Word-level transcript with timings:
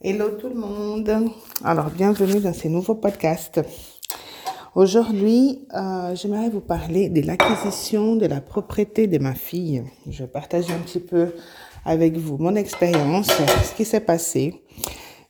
Hello 0.00 0.28
tout 0.30 0.48
le 0.48 0.54
monde. 0.54 1.32
Alors, 1.64 1.90
bienvenue 1.90 2.38
dans 2.38 2.52
ce 2.52 2.68
nouveau 2.68 2.94
podcast. 2.94 3.60
Aujourd'hui, 4.76 5.66
euh, 5.74 6.14
j'aimerais 6.14 6.50
vous 6.50 6.60
parler 6.60 7.08
de 7.08 7.20
l'acquisition 7.26 8.14
de 8.14 8.24
la 8.26 8.40
propriété 8.40 9.08
de 9.08 9.18
ma 9.18 9.34
fille. 9.34 9.82
Je 10.08 10.22
vais 10.22 10.28
partager 10.28 10.72
un 10.72 10.78
petit 10.78 11.00
peu 11.00 11.34
avec 11.84 12.16
vous 12.16 12.38
mon 12.38 12.54
expérience, 12.54 13.26
ce 13.26 13.74
qui 13.74 13.84
s'est 13.84 13.98
passé. 13.98 14.62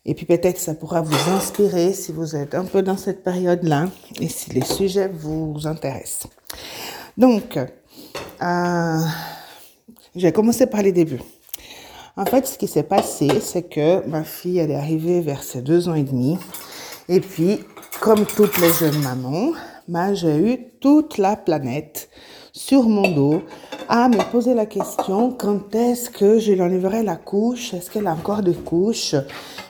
Et 0.04 0.12
puis 0.12 0.26
peut-être 0.26 0.58
ça 0.58 0.74
pourra 0.74 1.00
vous 1.00 1.30
inspirer 1.30 1.94
si 1.94 2.12
vous 2.12 2.36
êtes 2.36 2.54
un 2.54 2.66
peu 2.66 2.82
dans 2.82 2.98
cette 2.98 3.24
période-là 3.24 3.86
et 4.20 4.28
si 4.28 4.50
les 4.50 4.64
sujets 4.64 5.08
vous 5.08 5.56
intéressent. 5.64 6.26
Donc, 7.16 7.56
euh, 7.56 8.98
je 10.14 10.20
vais 10.20 10.32
commencer 10.32 10.66
par 10.66 10.82
les 10.82 10.92
débuts. 10.92 11.22
En 12.18 12.24
fait, 12.24 12.48
ce 12.48 12.58
qui 12.58 12.66
s'est 12.66 12.82
passé, 12.82 13.28
c'est 13.40 13.62
que 13.62 14.04
ma 14.08 14.24
fille, 14.24 14.58
elle 14.58 14.72
est 14.72 14.76
arrivée 14.76 15.20
vers 15.20 15.44
ses 15.44 15.62
deux 15.62 15.88
ans 15.88 15.94
et 15.94 16.02
demi. 16.02 16.36
Et 17.08 17.20
puis, 17.20 17.60
comme 18.00 18.26
toutes 18.26 18.58
les 18.58 18.72
jeunes 18.72 19.00
mamans, 19.02 19.52
bah, 19.86 20.14
j'ai 20.14 20.36
eu 20.36 20.58
toute 20.80 21.16
la 21.16 21.36
planète 21.36 22.10
sur 22.52 22.88
mon 22.88 23.08
dos 23.12 23.42
à 23.88 24.08
me 24.08 24.18
poser 24.32 24.54
la 24.54 24.66
question 24.66 25.30
quand 25.30 25.72
est-ce 25.76 26.10
que 26.10 26.40
je 26.40 26.50
lui 26.50 26.60
enlèverai 26.60 27.04
la 27.04 27.14
couche? 27.14 27.72
Est-ce 27.72 27.88
qu'elle 27.88 28.08
a 28.08 28.14
encore 28.14 28.42
des 28.42 28.54
couches? 28.54 29.14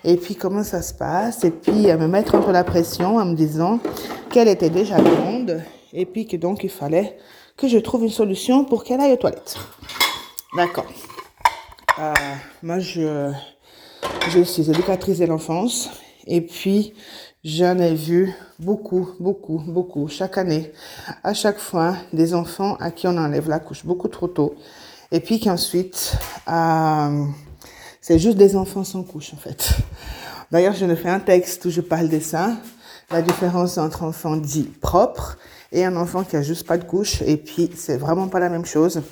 Et 0.02 0.16
puis 0.16 0.34
comment 0.34 0.64
ça 0.64 0.80
se 0.80 0.94
passe? 0.94 1.44
Et 1.44 1.50
puis 1.50 1.90
à 1.90 1.98
me 1.98 2.08
mettre 2.08 2.42
peu 2.42 2.50
la 2.50 2.64
pression 2.64 3.18
en 3.18 3.26
me 3.26 3.34
disant 3.34 3.78
qu'elle 4.30 4.48
était 4.48 4.70
déjà 4.70 4.98
grande 4.98 5.60
et 5.92 6.06
puis 6.06 6.26
que 6.26 6.38
donc 6.38 6.64
il 6.64 6.70
fallait 6.70 7.18
que 7.58 7.68
je 7.68 7.76
trouve 7.76 8.04
une 8.04 8.08
solution 8.08 8.64
pour 8.64 8.84
qu'elle 8.84 9.00
aille 9.00 9.12
aux 9.12 9.16
toilettes. 9.16 9.56
D'accord. 10.56 10.86
Euh, 11.98 12.14
moi, 12.62 12.78
je, 12.78 13.32
je 14.30 14.40
suis 14.42 14.70
éducatrice 14.70 15.18
de 15.18 15.26
l'enfance 15.26 15.90
et 16.28 16.40
puis 16.40 16.94
j'en 17.42 17.76
ai 17.78 17.92
vu 17.94 18.32
beaucoup, 18.60 19.10
beaucoup, 19.18 19.58
beaucoup 19.66 20.06
chaque 20.06 20.38
année. 20.38 20.72
À 21.24 21.34
chaque 21.34 21.58
fois, 21.58 21.96
des 22.12 22.34
enfants 22.34 22.76
à 22.76 22.92
qui 22.92 23.08
on 23.08 23.16
enlève 23.16 23.48
la 23.48 23.58
couche 23.58 23.84
beaucoup 23.84 24.06
trop 24.06 24.28
tôt 24.28 24.54
et 25.10 25.18
puis 25.18 25.40
qu'ensuite, 25.40 26.14
euh, 26.48 27.24
c'est 28.00 28.20
juste 28.20 28.36
des 28.36 28.54
enfants 28.54 28.84
sans 28.84 29.02
couche 29.02 29.34
en 29.34 29.38
fait. 29.38 29.70
D'ailleurs, 30.52 30.74
je 30.74 30.84
ne 30.84 30.94
fais 30.94 31.10
un 31.10 31.20
texte 31.20 31.64
où 31.64 31.70
je 31.70 31.80
parle 31.80 32.08
de 32.08 32.20
ça, 32.20 32.52
la 33.10 33.22
différence 33.22 33.76
entre 33.76 34.04
enfant 34.04 34.36
dit 34.36 34.70
propre 34.80 35.36
et 35.72 35.84
un 35.84 35.96
enfant 35.96 36.22
qui 36.22 36.36
a 36.36 36.42
juste 36.42 36.64
pas 36.64 36.78
de 36.78 36.84
couche 36.84 37.22
et 37.22 37.36
puis 37.36 37.72
c'est 37.74 37.96
vraiment 37.96 38.28
pas 38.28 38.38
la 38.38 38.50
même 38.50 38.66
chose. 38.66 39.02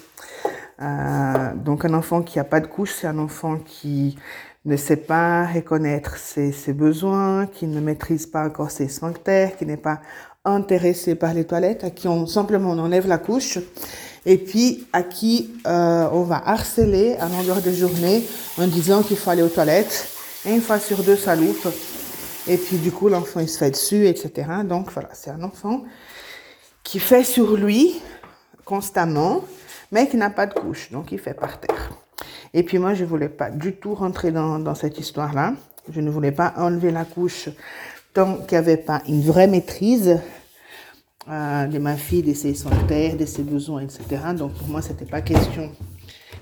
Euh, 0.83 1.55
donc 1.55 1.85
un 1.85 1.95
enfant 1.95 2.23
qui 2.23 2.39
n'a 2.39 2.45
pas 2.45 2.61
de 2.61 2.67
couche, 2.67 2.93
c'est 2.93 3.07
un 3.07 3.19
enfant 3.19 3.59
qui 3.59 4.17
ne 4.65 4.77
sait 4.77 4.97
pas 4.97 5.47
reconnaître 5.47 6.17
ses, 6.17 6.53
besoins, 6.73 7.47
qui 7.47 7.67
ne 7.67 7.81
maîtrise 7.81 8.27
pas 8.27 8.45
encore 8.45 8.71
ses 8.71 8.89
sphincters, 8.89 9.57
qui 9.57 9.65
n'est 9.65 9.77
pas 9.77 10.01
intéressé 10.45 11.15
par 11.15 11.35
les 11.35 11.45
toilettes, 11.45 11.85
à 11.85 11.91
qui 11.91 12.09
on 12.09 12.27
simplement 12.27 12.73
enlève 12.73 13.07
la 13.07 13.19
couche, 13.19 13.59
et 14.27 14.39
puis 14.39 14.87
à 14.93 15.03
qui 15.03 15.53
euh, 15.67 16.09
on 16.13 16.23
va 16.23 16.43
harceler 16.45 17.17
à 17.21 17.29
longueur 17.29 17.63
de 17.63 17.71
journée 17.71 18.25
en 18.59 18.67
disant 18.67 19.03
qu'il 19.03 19.17
faut 19.17 19.31
aller 19.31 19.43
aux 19.43 19.49
toilettes, 19.49 20.09
et 20.45 20.51
une 20.53 20.61
fois 20.61 20.79
sur 20.79 21.03
deux 21.03 21.17
ça 21.17 21.37
loupe, 21.37 21.69
et 22.49 22.57
puis 22.57 22.77
du 22.77 22.91
coup 22.91 23.09
l'enfant 23.09 23.41
il 23.41 23.49
se 23.49 23.59
fait 23.59 23.71
dessus, 23.71 24.07
etc. 24.07 24.49
Donc 24.65 24.91
voilà, 24.93 25.11
c'est 25.13 25.31
un 25.31 25.43
enfant 25.43 25.85
qui 26.83 26.99
fait 26.99 27.25
sur 27.25 27.57
lui 27.57 28.01
constamment, 28.65 29.45
mais 29.93 30.09
qui 30.09 30.17
n'a 30.17 30.31
pas 30.31 30.47
de 30.47 30.55
couche, 30.55 30.91
donc 30.91 31.13
il 31.13 31.19
fait 31.19 31.35
par 31.35 31.61
terre. 31.61 31.93
Et 32.55 32.63
puis 32.63 32.79
moi, 32.79 32.95
je 32.95 33.05
voulais 33.05 33.29
pas 33.29 33.51
du 33.51 33.75
tout 33.75 33.95
rentrer 33.95 34.33
dans, 34.33 34.75
cette 34.75 34.99
histoire-là. 34.99 35.55
Je 35.91 36.01
ne 36.01 36.11
voulais 36.11 36.33
pas 36.33 36.55
enlever 36.57 36.91
la 36.91 37.05
couche 37.05 37.49
tant 38.15 38.37
qu'il 38.37 38.53
n'y 38.53 38.65
avait 38.65 38.77
pas 38.77 39.03
une 39.09 39.23
vraie 39.23 39.47
maîtrise 39.47 40.21
euh, 41.29 41.67
de 41.67 41.79
ma 41.79 41.97
fille, 41.97 42.23
de 42.23 42.33
ses 42.33 42.55
sphincters, 42.55 43.17
de 43.17 43.27
ses 43.27 43.43
besoins, 43.43 43.83
etc. 43.83 44.05
Donc 44.37 44.55
pour 44.55 44.69
moi, 44.69 44.81
c'était 44.81 45.05
pas 45.05 45.21
question 45.21 45.71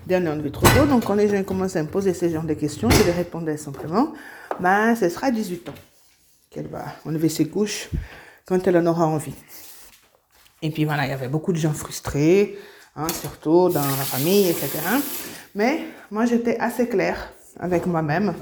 d'en 0.06 0.26
enlever 0.26 0.52
trop 0.52 0.66
tôt. 0.66 0.86
Donc 0.86 1.04
quand 1.04 1.14
les 1.14 1.28
gens 1.28 1.42
commencent 1.42 1.76
à 1.76 1.82
me 1.82 1.88
poser 1.88 2.14
ce 2.14 2.28
genre 2.28 2.44
de 2.44 2.54
questions, 2.54 2.88
je 2.90 3.02
les 3.04 3.12
répondais 3.12 3.56
simplement, 3.56 4.12
ben, 4.60 4.94
ce 4.94 5.08
sera 5.08 5.28
à 5.28 5.30
18 5.30 5.68
ans 5.68 5.74
qu'elle 6.50 6.68
va 6.68 6.84
enlever 7.04 7.28
ses 7.28 7.48
couches 7.48 7.90
quand 8.46 8.66
elle 8.66 8.76
en 8.76 8.86
aura 8.86 9.06
envie. 9.06 9.34
Et 10.62 10.70
puis 10.70 10.84
voilà, 10.84 11.06
il 11.06 11.10
y 11.10 11.12
avait 11.12 11.28
beaucoup 11.28 11.52
de 11.52 11.58
gens 11.58 11.72
frustrés, 11.72 12.56
hein, 12.96 13.06
surtout 13.20 13.68
dans 13.68 13.80
la 13.80 14.04
famille, 14.04 14.48
etc. 14.48 14.78
Mais 15.54 15.80
moi, 16.10 16.26
j'étais 16.26 16.58
assez 16.58 16.88
claire 16.88 17.32
avec 17.58 17.86
moi-même 17.86 18.34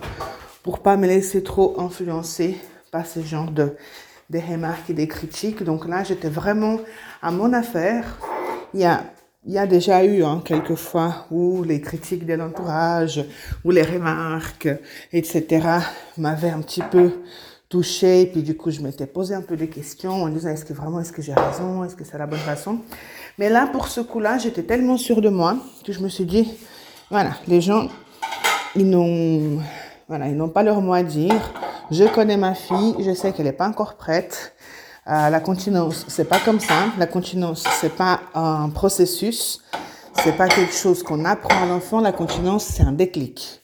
pour 0.62 0.80
pas 0.80 0.96
me 0.96 1.06
laisser 1.06 1.42
trop 1.42 1.80
influencer 1.80 2.56
par 2.90 3.06
ce 3.06 3.20
genre 3.20 3.50
de 3.50 3.76
remarques 4.34 4.90
et 4.90 4.94
des 4.94 5.08
critiques. 5.08 5.62
Donc 5.62 5.86
là, 5.86 6.04
j'étais 6.04 6.28
vraiment 6.28 6.80
à 7.20 7.30
mon 7.30 7.52
affaire. 7.52 8.18
Il 8.74 8.80
y 8.80 8.84
a, 8.84 9.04
il 9.44 9.52
y 9.52 9.58
a 9.58 9.66
déjà 9.66 10.04
eu 10.04 10.22
hein, 10.24 10.40
quelques 10.44 10.76
fois 10.76 11.26
où 11.30 11.62
les 11.62 11.80
critiques 11.80 12.26
de 12.26 12.34
l'entourage, 12.34 13.24
ou 13.64 13.70
les 13.70 13.82
remarques, 13.82 14.69
etc., 15.12 15.66
m'avaient 16.16 16.50
un 16.50 16.60
petit 16.60 16.82
peu 16.82 17.10
touchée. 17.72 18.28
Puis 18.31 18.43
du 18.43 18.55
coup, 18.55 18.71
je 18.71 18.81
m'étais 18.83 19.06
posé 19.06 19.34
un 19.34 19.41
peu 19.41 19.56
des 19.56 19.69
questions 19.69 20.22
en 20.22 20.28
disant 20.28 20.50
est-ce 20.50 20.66
que 20.66 20.75
vraiment, 20.75 21.00
est-ce 21.00 21.12
que 21.12 21.22
j'ai 21.22 21.33
raison, 21.33 21.83
est-ce 21.84 21.97
que 21.97 22.05
c'est 22.05 22.19
la 22.19 22.27
bonne 22.27 22.38
façon? 22.38 22.78
Mais 23.38 23.49
là, 23.49 23.66
pour 23.66 23.88
ce 23.88 24.03
coup-là, 24.03 24.37
j'étais 24.37 24.62
tellement 24.62 24.99
sûre 24.99 25.22
de 25.22 25.31
moi 25.31 25.56
que 25.84 25.93
je 25.93 26.00
me 26.00 26.09
suis 26.09 26.27
dit, 26.27 26.53
voilà, 27.11 27.31
les 27.49 27.62
gens, 27.62 27.88
ils 28.77 28.88
n'ont, 28.88 29.59
voilà, 30.06 30.27
pas 30.49 30.62
leur 30.62 30.82
mot 30.82 30.93
à 30.93 31.03
dire. 31.03 31.34
Je 31.91 32.05
connais 32.05 32.37
ma 32.37 32.55
fille, 32.55 32.94
je 33.00 33.15
sais 33.15 33.32
qu'elle 33.32 33.47
n'est 33.47 33.53
pas 33.53 33.69
encore 33.69 33.94
prête. 33.94 34.55
Euh, 35.09 35.31
la 35.31 35.41
continence, 35.41 36.05
c'est 36.09 36.28
pas 36.28 36.41
comme 36.41 36.61
ça. 36.61 36.75
La 36.99 37.06
continence, 37.06 37.65
c'est 37.81 37.97
pas 37.97 38.21
un 38.34 38.69
processus. 38.69 39.62
C'est 40.22 40.37
pas 40.37 40.47
quelque 40.47 40.75
chose 40.75 41.03
qu'on 41.03 41.25
apprend 41.25 41.62
à 41.62 41.66
l'enfant. 41.66 42.00
La 42.00 42.12
continence, 42.12 42.65
c'est 42.65 42.82
un 42.82 42.93
déclic. 42.93 43.62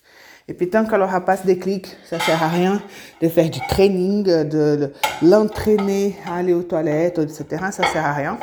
Et 0.49 0.55
puis 0.55 0.71
tant 0.71 0.87
qu'elle 0.87 1.01
n'aura 1.01 1.21
pas 1.21 1.37
ce 1.37 1.47
déclic, 1.47 1.95
ça 2.09 2.19
sert 2.19 2.43
à 2.43 2.49
rien 2.49 2.81
de 3.21 3.29
faire 3.29 3.51
du 3.51 3.61
training, 3.69 4.25
de, 4.25 4.93
l'entraîner 5.21 6.17
à 6.27 6.37
aller 6.37 6.55
aux 6.55 6.63
toilettes, 6.63 7.19
etc. 7.19 7.67
Ça 7.71 7.85
sert 7.85 8.05
à 8.05 8.15
rien. 8.15 8.39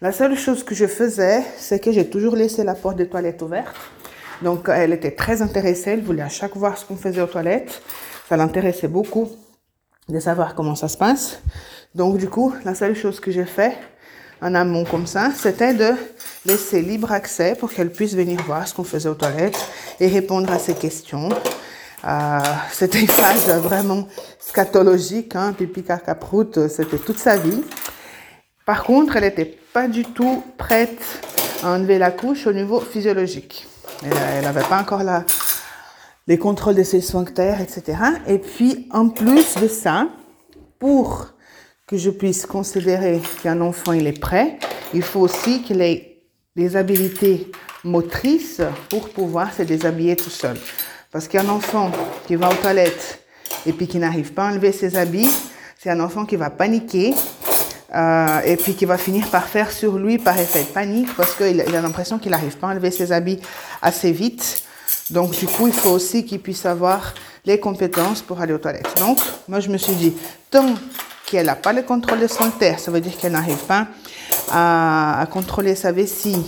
La 0.00 0.12
seule 0.12 0.36
chose 0.36 0.62
que 0.62 0.74
je 0.74 0.86
faisais, 0.86 1.42
c'est 1.56 1.80
que 1.80 1.90
j'ai 1.90 2.08
toujours 2.08 2.36
laissé 2.36 2.62
la 2.62 2.74
porte 2.74 2.96
des 2.96 3.08
toilettes 3.08 3.42
ouverte. 3.42 3.74
Donc, 4.42 4.68
elle 4.68 4.92
était 4.92 5.10
très 5.12 5.42
intéressée. 5.42 5.90
Elle 5.90 6.02
voulait 6.02 6.22
à 6.22 6.28
chaque 6.28 6.52
fois 6.52 6.60
voir 6.60 6.78
ce 6.78 6.84
qu'on 6.84 6.96
faisait 6.96 7.20
aux 7.20 7.26
toilettes. 7.26 7.82
Ça 8.28 8.36
l'intéressait 8.36 8.88
beaucoup 8.88 9.28
de 10.08 10.20
savoir 10.20 10.54
comment 10.54 10.74
ça 10.76 10.88
se 10.88 10.96
passe. 10.96 11.40
Donc, 11.94 12.18
du 12.18 12.28
coup, 12.28 12.54
la 12.64 12.74
seule 12.74 12.94
chose 12.94 13.18
que 13.20 13.30
j'ai 13.30 13.44
fait 13.44 13.76
en 14.42 14.54
amont 14.54 14.84
comme 14.84 15.06
ça, 15.06 15.30
c'était 15.34 15.72
de 15.72 15.92
laisser 16.44 16.82
libre 16.82 17.12
accès 17.12 17.54
pour 17.54 17.72
qu'elle 17.72 17.90
puisse 17.90 18.14
venir 18.14 18.42
voir 18.42 18.66
ce 18.66 18.74
qu'on 18.74 18.84
faisait 18.84 19.08
aux 19.08 19.14
toilettes 19.14 19.58
et 20.00 20.08
répondre 20.08 20.52
à 20.52 20.58
ses 20.58 20.74
questions. 20.74 21.28
Euh, 22.04 22.40
c'était 22.72 23.00
une 23.00 23.06
phase 23.06 23.48
vraiment 23.60 24.08
scatologique, 24.40 25.36
hein, 25.36 25.52
pipi 25.56 25.84
caca 25.84 26.16
prout, 26.16 26.68
c'était 26.68 26.98
toute 26.98 27.18
sa 27.18 27.36
vie. 27.36 27.62
Par 28.66 28.82
contre, 28.82 29.16
elle 29.16 29.22
n'était 29.22 29.56
pas 29.72 29.86
du 29.86 30.04
tout 30.04 30.42
prête 30.58 31.00
à 31.62 31.70
enlever 31.70 31.98
la 31.98 32.10
couche 32.10 32.48
au 32.48 32.52
niveau 32.52 32.80
physiologique. 32.80 33.68
Elle 34.02 34.42
n'avait 34.42 34.64
pas 34.64 34.80
encore 34.80 35.04
la, 35.04 35.24
les 36.26 36.38
contrôles 36.38 36.74
de 36.74 36.82
ses 36.82 37.00
sphincters, 37.00 37.60
etc. 37.60 37.98
Et 38.26 38.38
puis, 38.38 38.88
en 38.90 39.08
plus 39.08 39.54
de 39.56 39.68
ça, 39.68 40.08
pour 40.80 41.31
que 41.86 41.96
je 41.96 42.10
puisse 42.10 42.46
considérer 42.46 43.20
qu'un 43.42 43.60
enfant 43.60 43.92
il 43.92 44.06
est 44.06 44.18
prêt, 44.18 44.58
il 44.94 45.02
faut 45.02 45.20
aussi 45.20 45.62
qu'il 45.62 45.80
ait 45.80 46.22
des 46.56 46.76
habilités 46.76 47.50
motrices 47.84 48.60
pour 48.88 49.08
pouvoir 49.08 49.52
se 49.52 49.62
déshabiller 49.62 50.16
tout 50.16 50.30
seul. 50.30 50.56
Parce 51.10 51.28
qu'un 51.28 51.48
enfant 51.48 51.90
qui 52.26 52.36
va 52.36 52.50
aux 52.50 52.54
toilettes 52.54 53.24
et 53.66 53.72
puis 53.72 53.86
qui 53.86 53.98
n'arrive 53.98 54.32
pas 54.32 54.48
à 54.48 54.52
enlever 54.52 54.72
ses 54.72 54.96
habits, 54.96 55.30
c'est 55.78 55.90
un 55.90 56.00
enfant 56.00 56.24
qui 56.24 56.36
va 56.36 56.50
paniquer, 56.50 57.14
euh, 57.94 58.40
et 58.46 58.56
puis 58.56 58.74
qui 58.74 58.86
va 58.86 58.96
finir 58.96 59.28
par 59.28 59.44
faire 59.44 59.70
sur 59.70 59.98
lui 59.98 60.16
par 60.16 60.38
effet 60.38 60.62
de 60.62 60.68
panique 60.68 61.14
parce 61.14 61.34
qu'il 61.34 61.60
a 61.60 61.80
l'impression 61.82 62.18
qu'il 62.18 62.30
n'arrive 62.30 62.56
pas 62.56 62.68
à 62.68 62.70
enlever 62.70 62.90
ses 62.90 63.12
habits 63.12 63.38
assez 63.82 64.12
vite. 64.12 64.62
Donc 65.10 65.32
du 65.32 65.46
coup, 65.46 65.66
il 65.66 65.74
faut 65.74 65.90
aussi 65.90 66.24
qu'il 66.24 66.40
puisse 66.40 66.64
avoir 66.64 67.12
les 67.44 67.58
compétences 67.60 68.22
pour 68.22 68.40
aller 68.40 68.54
aux 68.54 68.58
toilettes. 68.58 68.94
Donc, 68.98 69.18
moi, 69.48 69.60
je 69.60 69.68
me 69.68 69.76
suis 69.76 69.94
dit, 69.94 70.14
tant 70.50 70.74
qu'elle 71.32 71.46
n'a 71.46 71.56
pas 71.56 71.72
le 71.72 71.80
contrôle 71.80 72.20
de 72.20 72.26
son 72.26 72.50
terre, 72.50 72.78
ça 72.78 72.90
veut 72.90 73.00
dire 73.00 73.16
qu'elle 73.16 73.32
n'arrive 73.32 73.64
pas 73.64 73.86
à, 74.50 75.26
contrôler 75.30 75.74
sa 75.74 75.90
vessie, 75.90 76.44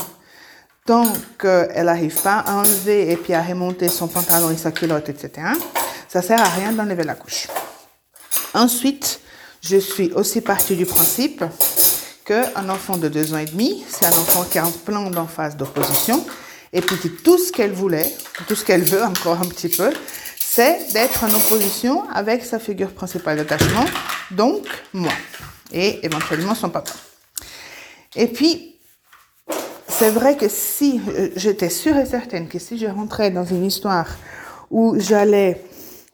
tant 0.84 1.10
qu'elle 1.38 1.86
n'arrive 1.86 2.20
pas 2.20 2.40
à 2.40 2.56
enlever 2.56 3.10
et 3.10 3.16
puis 3.16 3.32
à 3.32 3.40
remonter 3.40 3.88
son 3.88 4.08
pantalon 4.08 4.50
et 4.50 4.58
sa 4.58 4.72
culotte, 4.72 5.08
etc., 5.08 5.48
ça 6.06 6.20
sert 6.20 6.38
à 6.38 6.50
rien 6.50 6.72
d'enlever 6.72 7.02
la 7.02 7.14
couche. 7.14 7.48
Ensuite, 8.52 9.20
je 9.62 9.78
suis 9.78 10.12
aussi 10.12 10.42
partie 10.42 10.76
du 10.76 10.84
principe 10.84 11.42
qu'un 12.26 12.68
enfant 12.68 12.98
de 12.98 13.08
deux 13.08 13.32
ans 13.32 13.38
et 13.38 13.46
demi, 13.46 13.82
c'est 13.88 14.04
un 14.04 14.10
enfant 14.10 14.44
qui 14.44 14.58
a 14.58 14.66
un 14.66 14.70
plan 14.70 15.08
d'emphase 15.08 15.56
d'opposition, 15.56 16.22
et 16.74 16.82
puis 16.82 16.98
tout 17.24 17.38
ce 17.38 17.50
qu'elle 17.52 17.72
voulait, 17.72 18.14
tout 18.46 18.54
ce 18.54 18.66
qu'elle 18.66 18.82
veut 18.82 19.02
encore 19.02 19.38
un 19.38 19.48
petit 19.48 19.70
peu, 19.70 19.90
c'est 20.54 20.92
d'être 20.92 21.24
en 21.24 21.34
opposition 21.34 22.08
avec 22.10 22.44
sa 22.44 22.60
figure 22.60 22.92
principale 22.92 23.38
d'attachement, 23.38 23.86
donc 24.30 24.64
moi, 24.92 25.10
et 25.72 26.06
éventuellement 26.06 26.54
son 26.54 26.70
papa. 26.70 26.92
Et 28.14 28.28
puis, 28.28 28.76
c'est 29.88 30.10
vrai 30.10 30.36
que 30.36 30.46
si 30.48 31.00
euh, 31.08 31.30
j'étais 31.34 31.70
sûre 31.70 31.96
et 31.96 32.06
certaine 32.06 32.46
que 32.46 32.60
si 32.60 32.78
je 32.78 32.86
rentrais 32.86 33.32
dans 33.32 33.44
une 33.44 33.64
histoire 33.64 34.06
où 34.70 34.94
j'allais 34.96 35.60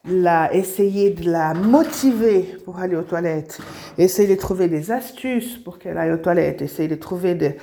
la, 0.05 0.51
essayer 0.55 1.11
de 1.11 1.29
la 1.29 1.53
motiver 1.53 2.57
pour 2.65 2.79
aller 2.79 2.95
aux 2.95 3.03
toilettes, 3.03 3.59
essayer 3.99 4.27
de 4.27 4.41
trouver 4.41 4.67
des 4.67 4.89
astuces 4.89 5.57
pour 5.57 5.77
qu'elle 5.77 5.99
aille 5.99 6.13
aux 6.13 6.17
toilettes, 6.17 6.63
essayer 6.63 6.87
de 6.87 6.95
trouver 6.95 7.35
des, 7.35 7.57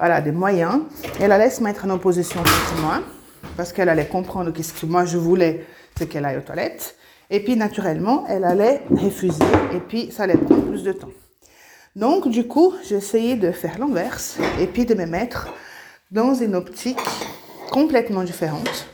voilà, 0.00 0.20
des 0.20 0.32
moyens, 0.32 0.80
elle 1.20 1.30
allait 1.30 1.50
se 1.50 1.62
mettre 1.62 1.84
en 1.84 1.90
opposition 1.90 2.40
contre 2.40 2.80
moi, 2.80 3.02
parce 3.56 3.72
qu'elle 3.72 3.88
allait 3.88 4.08
comprendre 4.08 4.52
que 4.52 4.64
ce 4.64 4.72
que 4.72 4.86
moi 4.86 5.04
je 5.04 5.16
voulais, 5.16 5.64
c'est 5.96 6.08
qu'elle 6.08 6.24
aille 6.24 6.38
aux 6.38 6.42
toilettes. 6.42 6.96
Et 7.30 7.40
puis, 7.40 7.56
naturellement, 7.56 8.24
elle 8.28 8.44
allait 8.44 8.82
refuser, 8.90 9.44
et 9.74 9.80
puis 9.80 10.10
ça 10.12 10.24
allait 10.24 10.36
prendre 10.36 10.62
plus 10.62 10.82
de 10.82 10.92
temps. 10.92 11.12
Donc, 11.96 12.28
du 12.28 12.46
coup, 12.46 12.74
j'ai 12.86 12.96
essayé 12.96 13.36
de 13.36 13.50
faire 13.52 13.78
l'inverse, 13.78 14.38
et 14.60 14.66
puis 14.66 14.84
de 14.84 14.94
me 14.94 15.06
mettre 15.06 15.48
dans 16.10 16.34
une 16.34 16.54
optique 16.54 16.98
complètement 17.70 18.24
différente, 18.24 18.86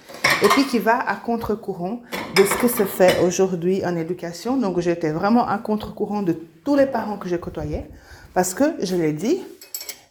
et 0.43 0.49
puis 0.49 0.65
qui 0.65 0.79
va 0.79 0.99
à 0.99 1.17
contre-courant 1.17 2.03
de 2.37 2.45
ce 2.45 2.55
que 2.55 2.69
se 2.69 2.85
fait 2.85 3.19
aujourd'hui 3.21 3.85
en 3.85 3.97
éducation. 3.97 4.57
Donc, 4.57 4.81
j'étais 4.81 5.11
vraiment 5.11 5.47
à 5.47 5.59
contre-courant 5.59 6.23
de 6.23 6.37
tous 6.65 6.77
les 6.77 6.87
parents 6.87 7.17
que 7.17 7.29
je 7.29 7.37
côtoyais, 7.37 7.91
parce 8.33 8.55
que, 8.55 8.75
je 8.81 8.97
l'ai 8.97 9.13
dit, 9.13 9.43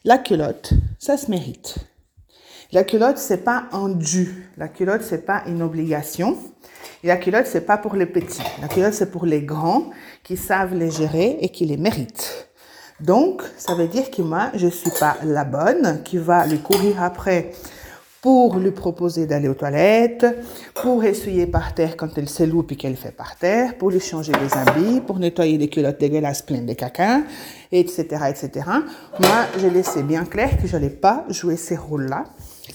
la 0.04 0.18
culotte, 0.18 0.74
ça 0.98 1.18
se 1.18 1.32
mérite. 1.32 1.89
La 2.72 2.84
culotte, 2.84 3.18
c'est 3.18 3.44
pas 3.44 3.64
un 3.72 3.90
dû. 3.90 4.48
La 4.56 4.68
culotte, 4.68 5.02
c'est 5.02 5.26
pas 5.26 5.42
une 5.48 5.64
obligation. 5.64 6.38
Et 7.04 7.08
la 7.08 7.18
culotte, 7.18 7.48
c'est 7.48 7.66
pas 7.66 7.78
pour 7.78 7.96
les 7.96 8.06
petits. 8.06 8.44
La 8.62 8.68
culotte, 8.68 8.94
c'est 8.94 9.10
pour 9.10 9.26
les 9.26 9.42
grands 9.42 9.90
qui 10.24 10.38
savent 10.38 10.76
les 10.76 10.92
gérer 10.92 11.40
et 11.42 11.50
qui 11.50 11.66
les 11.66 11.78
méritent. 11.78 12.48
Donc, 13.00 13.42
ça 13.58 13.74
veut 13.74 13.88
dire 13.88 14.12
que 14.12 14.22
moi, 14.22 14.52
je 14.54 14.68
suis 14.68 14.92
pas 15.00 15.18
la 15.24 15.46
bonne 15.46 16.04
qui 16.04 16.20
va 16.20 16.46
lui 16.46 16.60
courir 16.60 17.02
après 17.02 17.54
pour 18.22 18.58
lui 18.58 18.72
proposer 18.72 19.26
d'aller 19.26 19.48
aux 19.48 19.56
toilettes, 19.56 20.28
pour 20.76 21.04
essuyer 21.04 21.48
par 21.48 21.74
terre 21.74 21.98
quand 21.98 22.18
elle 22.18 22.30
s'éloupe 22.30 22.72
et 22.74 22.76
qu'elle 22.76 22.98
fait 22.98 23.16
par 23.16 23.36
terre, 23.38 23.78
pour 23.78 23.90
lui 23.90 24.00
changer 24.00 24.34
les 24.34 24.58
habits, 24.58 25.02
pour 25.02 25.18
nettoyer 25.18 25.58
les 25.58 25.70
culottes 25.70 26.00
dégueulasses 26.00 26.44
pleines 26.44 26.68
de 26.68 26.74
caca, 26.74 27.22
etc., 27.72 28.04
etc. 28.30 28.68
Moi, 29.20 29.46
je 29.58 29.68
laissais 29.68 30.04
bien 30.04 30.26
clair 30.26 30.62
que 30.62 30.68
je 30.68 30.74
n'allais 30.74 30.90
pas 30.90 31.26
jouer 31.30 31.56
ces 31.56 31.78
rôles-là. 31.78 32.26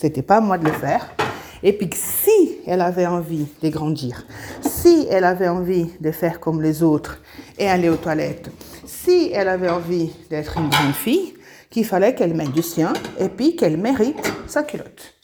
C'était 0.05 0.21
pas 0.21 0.37
à 0.37 0.41
moi 0.43 0.59
de 0.59 0.67
le 0.67 0.73
faire. 0.73 1.15
Et 1.63 1.73
puis 1.73 1.89
si 1.95 2.59
elle 2.67 2.83
avait 2.83 3.07
envie 3.07 3.47
de 3.63 3.71
grandir, 3.71 4.27
si 4.61 5.07
elle 5.11 5.25
avait 5.25 5.49
envie 5.49 5.87
de 5.99 6.11
faire 6.11 6.41
comme 6.41 6.61
les 6.61 6.83
autres 6.83 7.23
et 7.57 7.71
aller 7.71 7.89
aux 7.89 7.97
toilettes, 7.97 8.51
si 8.85 9.31
elle 9.33 9.49
avait 9.49 9.71
envie 9.71 10.11
d'être 10.29 10.59
une 10.59 10.69
grande 10.69 10.93
fille, 10.93 11.33
qu'il 11.71 11.87
fallait 11.87 12.15
qu'elle 12.15 12.35
mette 12.35 12.53
du 12.53 12.61
sien 12.61 12.93
et 13.19 13.31
puis 13.31 13.57
qu'elle 13.57 13.79
mérite 13.79 14.31
sa 14.47 14.63
culotte. 14.63 15.15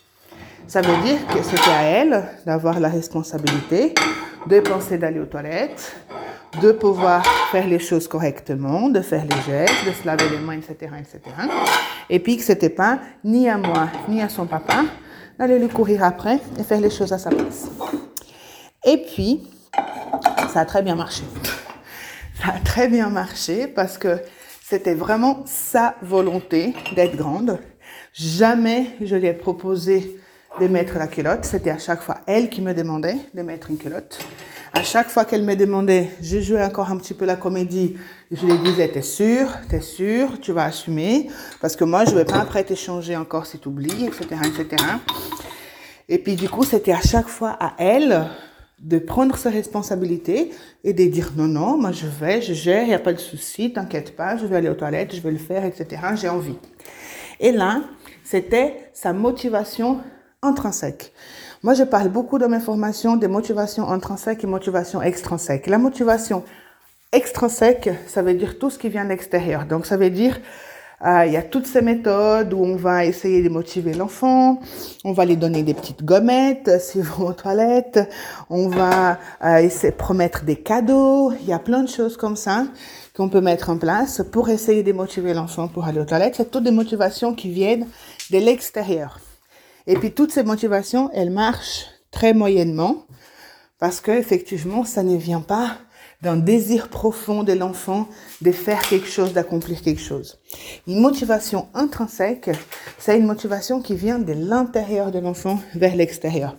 Ça 0.66 0.80
veut 0.80 0.96
dire 1.02 1.18
que 1.26 1.42
c'était 1.42 1.76
à 1.76 1.82
elle 1.82 2.24
d'avoir 2.46 2.80
la 2.80 2.88
responsabilité 2.88 3.92
de 4.46 4.60
penser 4.60 4.96
d'aller 4.96 5.20
aux 5.20 5.26
toilettes, 5.26 5.94
de 6.62 6.72
pouvoir 6.72 7.22
faire 7.52 7.66
les 7.66 7.80
choses 7.80 8.08
correctement, 8.08 8.88
de 8.88 9.02
faire 9.02 9.24
les 9.24 9.42
gestes, 9.42 9.86
de 9.86 9.92
se 9.92 10.06
laver 10.06 10.30
les 10.30 10.38
mains, 10.38 10.54
etc., 10.56 10.90
etc. 10.98 11.20
Et 12.10 12.18
puis 12.18 12.36
que 12.36 12.42
c'était 12.42 12.68
pas 12.68 12.98
ni 13.24 13.48
à 13.48 13.56
moi, 13.56 13.88
ni 14.08 14.20
à 14.20 14.28
son 14.28 14.46
papa 14.46 14.84
d'aller 15.38 15.58
lui 15.60 15.68
courir 15.68 16.02
après 16.02 16.40
et 16.58 16.64
faire 16.64 16.80
les 16.80 16.90
choses 16.90 17.12
à 17.12 17.18
sa 17.18 17.30
place. 17.30 17.70
Et 18.84 18.98
puis, 18.98 19.48
ça 20.52 20.60
a 20.60 20.64
très 20.64 20.82
bien 20.82 20.96
marché. 20.96 21.22
Ça 22.42 22.54
a 22.54 22.58
très 22.58 22.88
bien 22.88 23.08
marché 23.10 23.68
parce 23.68 23.96
que 23.96 24.18
c'était 24.62 24.94
vraiment 24.94 25.42
sa 25.46 25.94
volonté 26.02 26.74
d'être 26.96 27.16
grande. 27.16 27.58
Jamais 28.12 28.86
je 29.00 29.14
lui 29.14 29.26
ai 29.28 29.32
proposé 29.32 30.18
de 30.60 30.66
mettre 30.66 30.98
la 30.98 31.06
culotte. 31.06 31.44
C'était 31.44 31.70
à 31.70 31.78
chaque 31.78 32.02
fois 32.02 32.18
elle 32.26 32.50
qui 32.50 32.60
me 32.60 32.74
demandait 32.74 33.18
de 33.34 33.42
mettre 33.42 33.70
une 33.70 33.78
culotte. 33.78 34.18
À 34.72 34.82
chaque 34.84 35.08
fois 35.08 35.24
qu'elle 35.24 35.42
me 35.42 35.56
demandait, 35.56 36.10
je 36.22 36.40
jouais 36.40 36.62
encore 36.62 36.90
un 36.90 36.96
petit 36.96 37.12
peu 37.12 37.24
la 37.24 37.36
comédie. 37.36 37.96
Je 38.30 38.46
lui 38.46 38.56
disais, 38.58 38.88
t'es 38.88 39.02
sûr, 39.02 39.48
t'es 39.68 39.80
sûr, 39.80 40.40
tu 40.40 40.52
vas 40.52 40.64
assumer? 40.64 41.28
Parce 41.60 41.74
que 41.74 41.84
moi, 41.84 42.04
je 42.04 42.12
ne 42.12 42.16
vais 42.16 42.24
pas 42.24 42.38
après 42.38 42.62
t'échanger 42.62 43.16
encore 43.16 43.46
si 43.46 43.58
tu 43.58 43.68
oublies, 43.68 44.06
etc., 44.06 44.26
etc. 44.46 44.84
Et 46.08 46.18
puis, 46.18 46.36
du 46.36 46.48
coup, 46.48 46.62
c'était 46.64 46.92
à 46.92 47.00
chaque 47.00 47.28
fois 47.28 47.56
à 47.58 47.74
elle 47.78 48.26
de 48.80 48.98
prendre 48.98 49.36
sa 49.36 49.50
responsabilité 49.50 50.52
et 50.84 50.92
de 50.92 51.04
dire 51.04 51.32
non, 51.36 51.46
non, 51.46 51.76
moi 51.76 51.92
je 51.92 52.06
vais, 52.06 52.40
je 52.40 52.54
gère, 52.54 52.82
il 52.82 52.88
n'y 52.88 52.94
a 52.94 52.98
pas 52.98 53.12
de 53.12 53.18
souci, 53.18 53.72
t'inquiète 53.72 54.16
pas, 54.16 54.38
je 54.38 54.46
vais 54.46 54.56
aller 54.56 54.70
aux 54.70 54.74
toilettes, 54.74 55.14
je 55.14 55.20
vais 55.20 55.30
le 55.30 55.38
faire, 55.38 55.64
etc. 55.66 56.00
J'ai 56.14 56.30
envie. 56.30 56.56
Et 57.40 57.52
là, 57.52 57.82
c'était 58.24 58.90
sa 58.94 59.12
motivation 59.12 60.00
intrinsèque. 60.42 61.12
Moi, 61.62 61.74
je 61.74 61.84
parle 61.84 62.08
beaucoup 62.08 62.38
dans 62.38 62.48
mes 62.48 62.60
formations 62.60 63.16
de 63.16 63.26
motivation 63.26 63.88
intrinsèque 63.88 64.42
et 64.44 64.46
motivation 64.46 65.02
extrinsèque. 65.02 65.66
La 65.66 65.78
motivation 65.78 66.44
extrinsèque, 67.12 67.90
ça 68.06 68.22
veut 68.22 68.34
dire 68.34 68.58
tout 68.58 68.70
ce 68.70 68.78
qui 68.78 68.88
vient 68.88 69.04
de 69.04 69.10
l'extérieur. 69.10 69.66
Donc, 69.66 69.84
ça 69.84 69.98
veut 69.98 70.08
dire, 70.10 70.40
euh, 71.04 71.24
il 71.26 71.32
y 71.32 71.36
a 71.36 71.42
toutes 71.42 71.66
ces 71.66 71.82
méthodes 71.82 72.52
où 72.54 72.62
on 72.62 72.76
va 72.76 73.04
essayer 73.04 73.42
de 73.42 73.48
motiver 73.48 73.94
l'enfant, 73.94 74.60
on 75.04 75.12
va 75.12 75.24
lui 75.24 75.36
donner 75.36 75.62
des 75.62 75.74
petites 75.74 76.04
gommettes 76.04 76.80
s'il 76.80 77.02
va 77.02 77.24
aux 77.24 77.32
toilettes, 77.32 78.00
on 78.48 78.68
va 78.68 79.18
euh, 79.44 79.56
essayer 79.56 79.92
de 79.92 79.96
promettre 79.96 80.44
des 80.44 80.56
cadeaux, 80.56 81.32
il 81.32 81.46
y 81.46 81.52
a 81.52 81.58
plein 81.58 81.82
de 81.82 81.88
choses 81.88 82.16
comme 82.16 82.36
ça 82.36 82.64
qu'on 83.16 83.28
peut 83.28 83.40
mettre 83.40 83.70
en 83.70 83.78
place 83.78 84.22
pour 84.30 84.50
essayer 84.50 84.82
de 84.82 84.92
motiver 84.92 85.34
l'enfant 85.34 85.68
pour 85.68 85.84
aller 85.84 86.00
aux 86.00 86.04
toilettes. 86.04 86.36
C'est 86.36 86.50
toutes 86.50 86.64
des 86.64 86.70
motivations 86.70 87.34
qui 87.34 87.50
viennent 87.50 87.86
de 88.30 88.38
l'extérieur. 88.38 89.18
Et 89.86 89.96
puis 89.96 90.12
toutes 90.12 90.32
ces 90.32 90.42
motivations, 90.42 91.10
elles 91.12 91.30
marchent 91.30 91.86
très 92.10 92.34
moyennement 92.34 93.06
parce 93.78 94.00
que 94.00 94.10
effectivement, 94.10 94.84
ça 94.84 95.02
ne 95.02 95.16
vient 95.16 95.40
pas 95.40 95.78
d'un 96.22 96.36
désir 96.36 96.88
profond 96.88 97.42
de 97.42 97.52
l'enfant 97.54 98.06
de 98.42 98.52
faire 98.52 98.82
quelque 98.82 99.08
chose, 99.08 99.32
d'accomplir 99.32 99.80
quelque 99.80 100.02
chose. 100.02 100.38
Une 100.86 101.00
motivation 101.00 101.68
intrinsèque, 101.72 102.50
c'est 102.98 103.16
une 103.16 103.26
motivation 103.26 103.80
qui 103.80 103.94
vient 103.94 104.18
de 104.18 104.34
l'intérieur 104.34 105.10
de 105.10 105.18
l'enfant 105.18 105.58
vers 105.74 105.96
l'extérieur. 105.96 106.56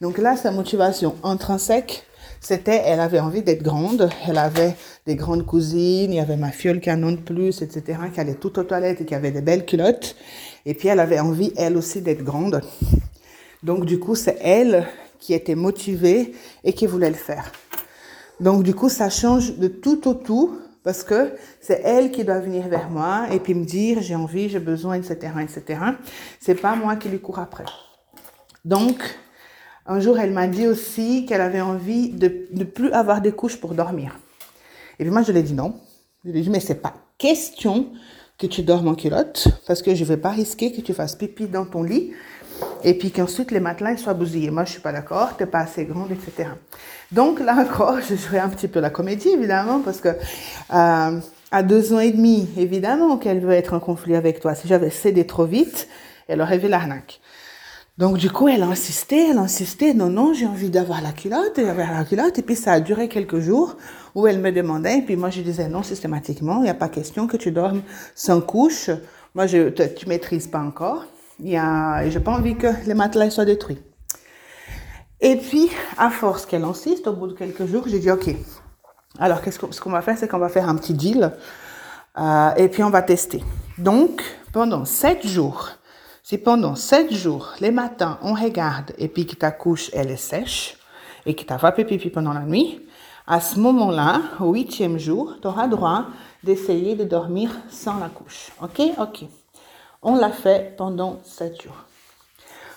Donc 0.00 0.16
là, 0.18 0.36
sa 0.36 0.52
motivation 0.52 1.16
intrinsèque, 1.24 2.04
c'était, 2.40 2.82
elle 2.86 3.00
avait 3.00 3.20
envie 3.20 3.42
d'être 3.42 3.62
grande, 3.62 4.08
elle 4.26 4.38
avait 4.38 4.74
des 5.06 5.14
grandes 5.14 5.44
cousines, 5.44 6.12
il 6.12 6.16
y 6.16 6.20
avait 6.20 6.36
ma 6.36 6.50
fiole 6.50 6.80
canon 6.80 7.12
de 7.12 7.16
plus, 7.16 7.60
etc., 7.60 7.98
qui 8.12 8.20
allait 8.20 8.34
tout 8.34 8.58
aux 8.58 8.64
toilettes 8.64 9.02
et 9.02 9.04
qui 9.04 9.14
avait 9.14 9.30
des 9.30 9.42
belles 9.42 9.66
culottes. 9.66 10.16
Et 10.64 10.74
puis 10.74 10.88
elle 10.88 11.00
avait 11.00 11.20
envie, 11.20 11.52
elle 11.56 11.76
aussi, 11.76 12.00
d'être 12.00 12.24
grande. 12.24 12.62
Donc 13.62 13.84
du 13.84 13.98
coup, 13.98 14.14
c'est 14.14 14.38
elle 14.40 14.86
qui 15.18 15.34
était 15.34 15.54
motivée 15.54 16.32
et 16.64 16.72
qui 16.72 16.86
voulait 16.86 17.10
le 17.10 17.14
faire. 17.14 17.52
Donc 18.40 18.62
du 18.62 18.74
coup, 18.74 18.88
ça 18.88 19.10
change 19.10 19.56
de 19.58 19.68
tout 19.68 20.08
au 20.08 20.14
tout 20.14 20.58
parce 20.82 21.04
que 21.04 21.32
c'est 21.60 21.82
elle 21.84 22.10
qui 22.10 22.24
doit 22.24 22.38
venir 22.38 22.68
vers 22.68 22.88
moi 22.88 23.26
et 23.30 23.38
puis 23.38 23.54
me 23.54 23.66
dire 23.66 24.00
j'ai 24.00 24.14
envie, 24.14 24.48
j'ai 24.48 24.60
besoin, 24.60 24.94
etc., 24.94 25.32
etc. 25.42 25.80
C'est 26.40 26.54
pas 26.54 26.74
moi 26.74 26.96
qui 26.96 27.10
lui 27.10 27.20
cours 27.20 27.38
après. 27.38 27.64
Donc, 28.64 29.02
un 29.86 30.00
jour, 30.00 30.18
elle 30.18 30.32
m'a 30.32 30.46
dit 30.46 30.66
aussi 30.66 31.26
qu'elle 31.26 31.40
avait 31.40 31.60
envie 31.60 32.10
de 32.10 32.46
ne 32.52 32.64
plus 32.64 32.92
avoir 32.92 33.20
des 33.20 33.32
couches 33.32 33.56
pour 33.56 33.74
dormir. 33.74 34.18
Et 34.98 35.04
puis 35.04 35.10
moi, 35.10 35.22
je 35.22 35.32
lui 35.32 35.38
ai 35.38 35.42
dit 35.42 35.54
non. 35.54 35.74
Je 36.24 36.30
lui 36.30 36.40
ai 36.40 36.42
dit, 36.42 36.50
mais 36.50 36.60
c'est 36.60 36.82
pas 36.82 36.94
question 37.16 37.86
que 38.38 38.46
tu 38.46 38.62
dormes 38.62 38.88
en 38.88 38.94
culotte, 38.94 39.48
parce 39.66 39.82
que 39.82 39.94
je 39.94 40.02
ne 40.02 40.08
vais 40.08 40.16
pas 40.16 40.30
risquer 40.30 40.72
que 40.72 40.80
tu 40.80 40.94
fasses 40.94 41.14
pipi 41.14 41.46
dans 41.46 41.66
ton 41.66 41.82
lit, 41.82 42.12
et 42.84 42.94
puis 42.94 43.10
qu'ensuite 43.10 43.50
les 43.50 43.60
matelas 43.60 43.96
soient 43.98 44.14
bousillés. 44.14 44.50
Moi, 44.50 44.64
je 44.64 44.72
suis 44.72 44.80
pas 44.80 44.92
d'accord, 44.92 45.36
tu 45.36 45.42
n'es 45.42 45.50
pas 45.50 45.60
assez 45.60 45.84
grande, 45.84 46.10
etc. 46.10 46.48
Donc 47.12 47.40
là 47.40 47.56
encore, 47.56 48.00
je 48.08 48.16
jouais 48.16 48.38
un 48.38 48.48
petit 48.48 48.68
peu 48.68 48.80
la 48.80 48.90
comédie, 48.90 49.28
évidemment, 49.28 49.80
parce 49.80 50.00
que 50.00 50.08
euh, 50.08 51.20
à 51.52 51.62
deux 51.62 51.92
ans 51.92 52.00
et 52.00 52.12
demi, 52.12 52.48
évidemment 52.56 53.18
qu'elle 53.18 53.40
veut 53.40 53.52
être 53.52 53.74
en 53.74 53.80
conflit 53.80 54.16
avec 54.16 54.40
toi. 54.40 54.54
Si 54.54 54.68
j'avais 54.68 54.90
cédé 54.90 55.26
trop 55.26 55.44
vite, 55.44 55.88
elle 56.28 56.40
aurait 56.40 56.58
vu 56.58 56.68
l'arnaque. 56.68 57.20
Donc 57.98 58.16
du 58.16 58.30
coup, 58.30 58.48
elle 58.48 58.62
a 58.62 58.66
insisté, 58.66 59.30
elle 59.30 59.38
a 59.38 59.42
insisté, 59.42 59.92
non, 59.92 60.08
non, 60.08 60.32
j'ai 60.32 60.46
envie 60.46 60.70
d'avoir 60.70 61.02
la 61.02 61.12
culotte, 61.12 61.58
et 61.58 61.64
la 61.64 62.04
culotte. 62.04 62.38
Et 62.38 62.42
puis 62.42 62.56
ça 62.56 62.72
a 62.72 62.80
duré 62.80 63.08
quelques 63.08 63.40
jours 63.40 63.76
où 64.14 64.26
elle 64.26 64.38
me 64.40 64.52
demandait, 64.52 64.98
et 64.98 65.02
puis 65.02 65.16
moi 65.16 65.30
je 65.30 65.42
disais 65.42 65.68
non 65.68 65.82
systématiquement, 65.82 66.58
il 66.58 66.64
n'y 66.64 66.70
a 66.70 66.74
pas 66.74 66.88
question 66.88 67.26
que 67.26 67.36
tu 67.36 67.52
dormes 67.52 67.82
sans 68.14 68.40
couche. 68.40 68.90
Moi, 69.34 69.46
je, 69.46 69.68
tu 69.68 70.08
maîtrises 70.08 70.48
pas 70.48 70.58
encore. 70.58 71.04
Il 71.38 71.50
y 71.50 71.56
a, 71.56 72.08
j'ai 72.08 72.20
pas 72.20 72.32
envie 72.32 72.56
que 72.56 72.66
les 72.86 72.94
matelas 72.94 73.30
soient 73.30 73.44
détruits. 73.44 73.78
Et 75.20 75.36
puis, 75.36 75.70
à 75.98 76.10
force 76.10 76.46
qu'elle 76.46 76.64
insiste, 76.64 77.06
au 77.06 77.12
bout 77.12 77.28
de 77.28 77.34
quelques 77.34 77.66
jours, 77.66 77.84
j'ai 77.86 77.98
dit 77.98 78.10
ok. 78.10 78.34
Alors, 79.18 79.42
qu'est-ce 79.42 79.60
ce 79.70 79.80
qu'on 79.80 79.90
va 79.90 80.02
faire, 80.02 80.16
c'est 80.18 80.28
qu'on 80.28 80.38
va 80.38 80.48
faire 80.48 80.68
un 80.68 80.74
petit 80.74 80.94
deal, 80.94 81.32
euh, 82.18 82.54
et 82.56 82.68
puis 82.68 82.82
on 82.82 82.90
va 82.90 83.02
tester. 83.02 83.44
Donc, 83.78 84.22
pendant 84.52 84.84
sept 84.84 85.26
jours, 85.26 85.68
si 86.30 86.38
pendant 86.38 86.76
sept 86.76 87.12
jours, 87.12 87.54
les 87.58 87.72
matins, 87.72 88.16
on 88.22 88.34
regarde 88.34 88.92
et 88.98 89.08
puis 89.08 89.26
que 89.26 89.34
ta 89.34 89.50
couche, 89.50 89.90
elle 89.92 90.12
est 90.12 90.16
sèche, 90.16 90.76
et 91.26 91.34
que 91.34 91.42
tu 91.42 91.58
fait 91.58 91.84
pipi 91.84 92.08
pendant 92.08 92.32
la 92.32 92.42
nuit, 92.42 92.86
à 93.26 93.40
ce 93.40 93.58
moment-là, 93.58 94.20
au 94.38 94.52
huitième 94.52 94.96
jour, 94.96 95.34
tu 95.42 95.48
auras 95.48 95.66
droit 95.66 96.06
d'essayer 96.44 96.94
de 96.94 97.02
dormir 97.02 97.50
sans 97.68 97.98
la 97.98 98.08
couche. 98.08 98.52
OK 98.62 98.80
OK. 99.00 99.24
On 100.02 100.14
l'a 100.14 100.30
fait 100.30 100.76
pendant 100.76 101.18
sept 101.24 101.60
jours. 101.60 101.84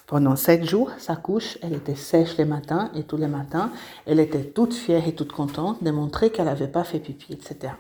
Pendant 0.08 0.36
sept 0.36 0.68
jours, 0.68 0.90
sa 0.98 1.16
couche, 1.16 1.60
elle 1.62 1.74
était 1.74 1.94
sèche 1.94 2.38
les 2.38 2.46
matins 2.46 2.90
et 2.96 3.04
tous 3.04 3.18
les 3.18 3.28
matins, 3.28 3.70
elle 4.08 4.20
était 4.20 4.46
toute 4.46 4.74
fière 4.74 5.08
et 5.08 5.14
toute 5.14 5.32
contente 5.32 5.84
de 5.84 5.92
montrer 5.92 6.32
qu'elle 6.32 6.46
n'avait 6.46 6.68
pas 6.68 6.84
fait 6.84 6.98
pipi, 6.98 7.34
etc. 7.34 7.74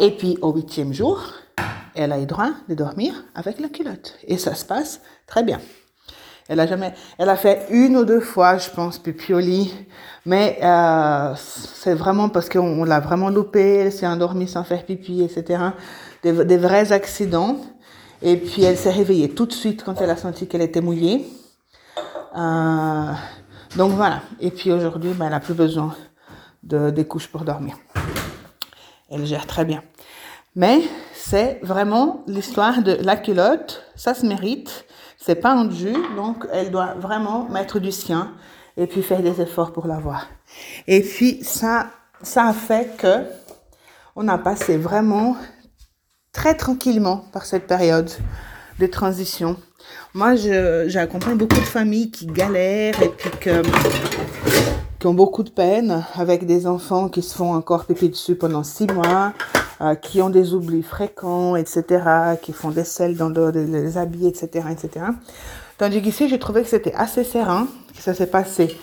Et 0.00 0.10
puis 0.10 0.36
au 0.42 0.52
huitième 0.52 0.92
jour, 0.92 1.22
elle 1.96 2.12
a 2.12 2.20
eu 2.20 2.26
droit 2.26 2.50
de 2.68 2.74
dormir 2.74 3.24
avec 3.34 3.60
la 3.60 3.68
culotte. 3.68 4.16
Et 4.26 4.38
ça 4.38 4.54
se 4.54 4.64
passe 4.64 5.00
très 5.26 5.42
bien. 5.42 5.60
Elle 6.48 6.60
a 6.60 6.66
jamais, 6.66 6.94
elle 7.18 7.28
a 7.28 7.36
fait 7.36 7.66
une 7.70 7.96
ou 7.96 8.04
deux 8.04 8.20
fois, 8.20 8.56
je 8.56 8.70
pense, 8.70 8.98
pipi 8.98 9.34
au 9.34 9.40
lit, 9.40 9.74
mais 10.24 10.58
euh, 10.62 11.34
c'est 11.36 11.94
vraiment 11.94 12.28
parce 12.28 12.48
qu'on 12.48 12.84
l'a 12.84 13.00
vraiment 13.00 13.30
loupé, 13.30 13.78
elle 13.78 13.92
s'est 13.92 14.06
endormie 14.06 14.46
sans 14.46 14.62
faire 14.62 14.84
pipi, 14.84 15.22
etc. 15.22 15.60
Des, 16.22 16.56
vrais 16.56 16.92
accidents. 16.92 17.56
Et 18.22 18.36
puis 18.36 18.62
elle 18.62 18.76
s'est 18.76 18.90
réveillée 18.90 19.28
tout 19.28 19.46
de 19.46 19.52
suite 19.52 19.84
quand 19.84 20.00
elle 20.00 20.10
a 20.10 20.16
senti 20.16 20.46
qu'elle 20.46 20.62
était 20.62 20.80
mouillée. 20.80 21.26
Euh, 22.36 23.12
donc 23.76 23.92
voilà. 23.92 24.22
Et 24.40 24.50
puis 24.50 24.72
aujourd'hui, 24.72 25.12
ben, 25.14 25.26
elle 25.26 25.32
n'a 25.32 25.40
plus 25.40 25.54
besoin 25.54 25.94
de, 26.62 26.90
des 26.90 27.04
couches 27.04 27.28
pour 27.28 27.42
dormir. 27.42 27.76
Elle 29.10 29.26
gère 29.26 29.46
très 29.46 29.64
bien. 29.64 29.82
Mais 30.54 30.80
c'est 31.28 31.58
vraiment 31.62 32.22
l'histoire 32.28 32.82
de 32.82 32.92
la 33.00 33.16
culotte. 33.16 33.84
Ça 33.96 34.14
se 34.14 34.24
mérite. 34.24 34.84
C'est 35.18 35.34
pas 35.34 35.52
un 35.52 35.68
jus, 35.70 35.96
donc 36.14 36.46
elle 36.52 36.70
doit 36.70 36.94
vraiment 36.94 37.48
mettre 37.48 37.80
du 37.80 37.90
sien 37.90 38.32
et 38.76 38.86
puis 38.86 39.02
faire 39.02 39.22
des 39.22 39.40
efforts 39.40 39.72
pour 39.72 39.88
l'avoir. 39.88 40.28
Et 40.86 41.00
puis 41.00 41.42
ça, 41.42 41.88
ça 42.22 42.46
a 42.46 42.52
fait 42.52 42.96
que 42.96 43.24
on 44.14 44.28
a 44.28 44.38
passé 44.38 44.76
vraiment 44.76 45.36
très 46.32 46.54
tranquillement 46.54 47.24
par 47.32 47.44
cette 47.44 47.66
période 47.66 48.10
de 48.78 48.86
transition. 48.86 49.56
Moi, 50.14 50.34
j'accompagne 50.86 51.36
beaucoup 51.36 51.56
de 51.56 51.72
familles 51.78 52.10
qui 52.12 52.26
galèrent 52.26 53.02
et 53.02 53.08
puis 53.08 53.30
que, 53.40 53.62
qui 54.98 55.06
ont 55.06 55.14
beaucoup 55.14 55.42
de 55.42 55.50
peine 55.50 56.04
avec 56.14 56.46
des 56.46 56.66
enfants 56.66 57.08
qui 57.08 57.22
se 57.22 57.34
font 57.34 57.54
encore 57.54 57.84
pipi 57.84 58.08
dessus 58.08 58.34
pendant 58.34 58.62
six 58.62 58.86
mois, 58.86 59.32
euh, 59.80 59.94
qui 59.94 60.22
ont 60.22 60.30
des 60.30 60.54
oublis 60.54 60.82
fréquents, 60.82 61.54
etc., 61.56 61.84
qui 62.40 62.52
font 62.52 62.70
des 62.70 62.84
selles 62.84 63.16
dans 63.16 63.28
les 63.28 63.98
habits, 63.98 64.26
etc., 64.26 64.66
etc. 64.70 65.06
Tandis 65.78 66.00
qu'ici, 66.00 66.28
j'ai 66.28 66.38
trouvé 66.38 66.62
que 66.62 66.68
c'était 66.68 66.94
assez 66.94 67.24
serein, 67.24 67.68
que 67.94 68.02
ça 68.02 68.14
s'est 68.14 68.28
passé 68.28 68.78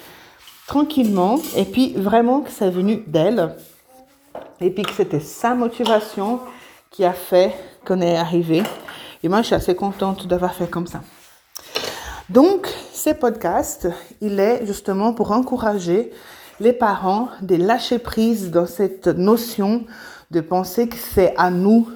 tranquillement, 0.67 1.39
et 1.55 1.65
puis 1.65 1.93
vraiment 1.93 2.41
que 2.41 2.51
c'est 2.51 2.69
venu 2.69 3.03
d'elle, 3.07 3.55
et 4.61 4.69
puis 4.69 4.83
que 4.83 4.93
c'était 4.93 5.19
sa 5.19 5.55
motivation 5.55 6.39
qui 6.91 7.03
a 7.03 7.13
fait 7.13 7.53
qu'on 7.85 8.01
est 8.01 8.15
arrivé. 8.15 8.61
Et 9.23 9.29
moi, 9.29 9.41
je 9.41 9.47
suis 9.47 9.55
assez 9.55 9.75
contente 9.75 10.27
d'avoir 10.27 10.53
fait 10.53 10.69
comme 10.69 10.85
ça. 10.85 11.01
Donc, 12.29 12.73
ce 12.93 13.09
podcast, 13.09 13.89
il 14.21 14.39
est 14.39 14.65
justement 14.65 15.13
pour 15.13 15.31
encourager 15.31 16.11
les 16.59 16.71
parents 16.71 17.27
de 17.41 17.55
lâcher 17.55 17.99
prise 17.99 18.49
dans 18.49 18.65
cette 18.65 19.07
notion 19.07 19.83
de 20.31 20.39
penser 20.39 20.87
que 20.87 20.95
c'est 20.95 21.33
à 21.37 21.51
nous 21.51 21.89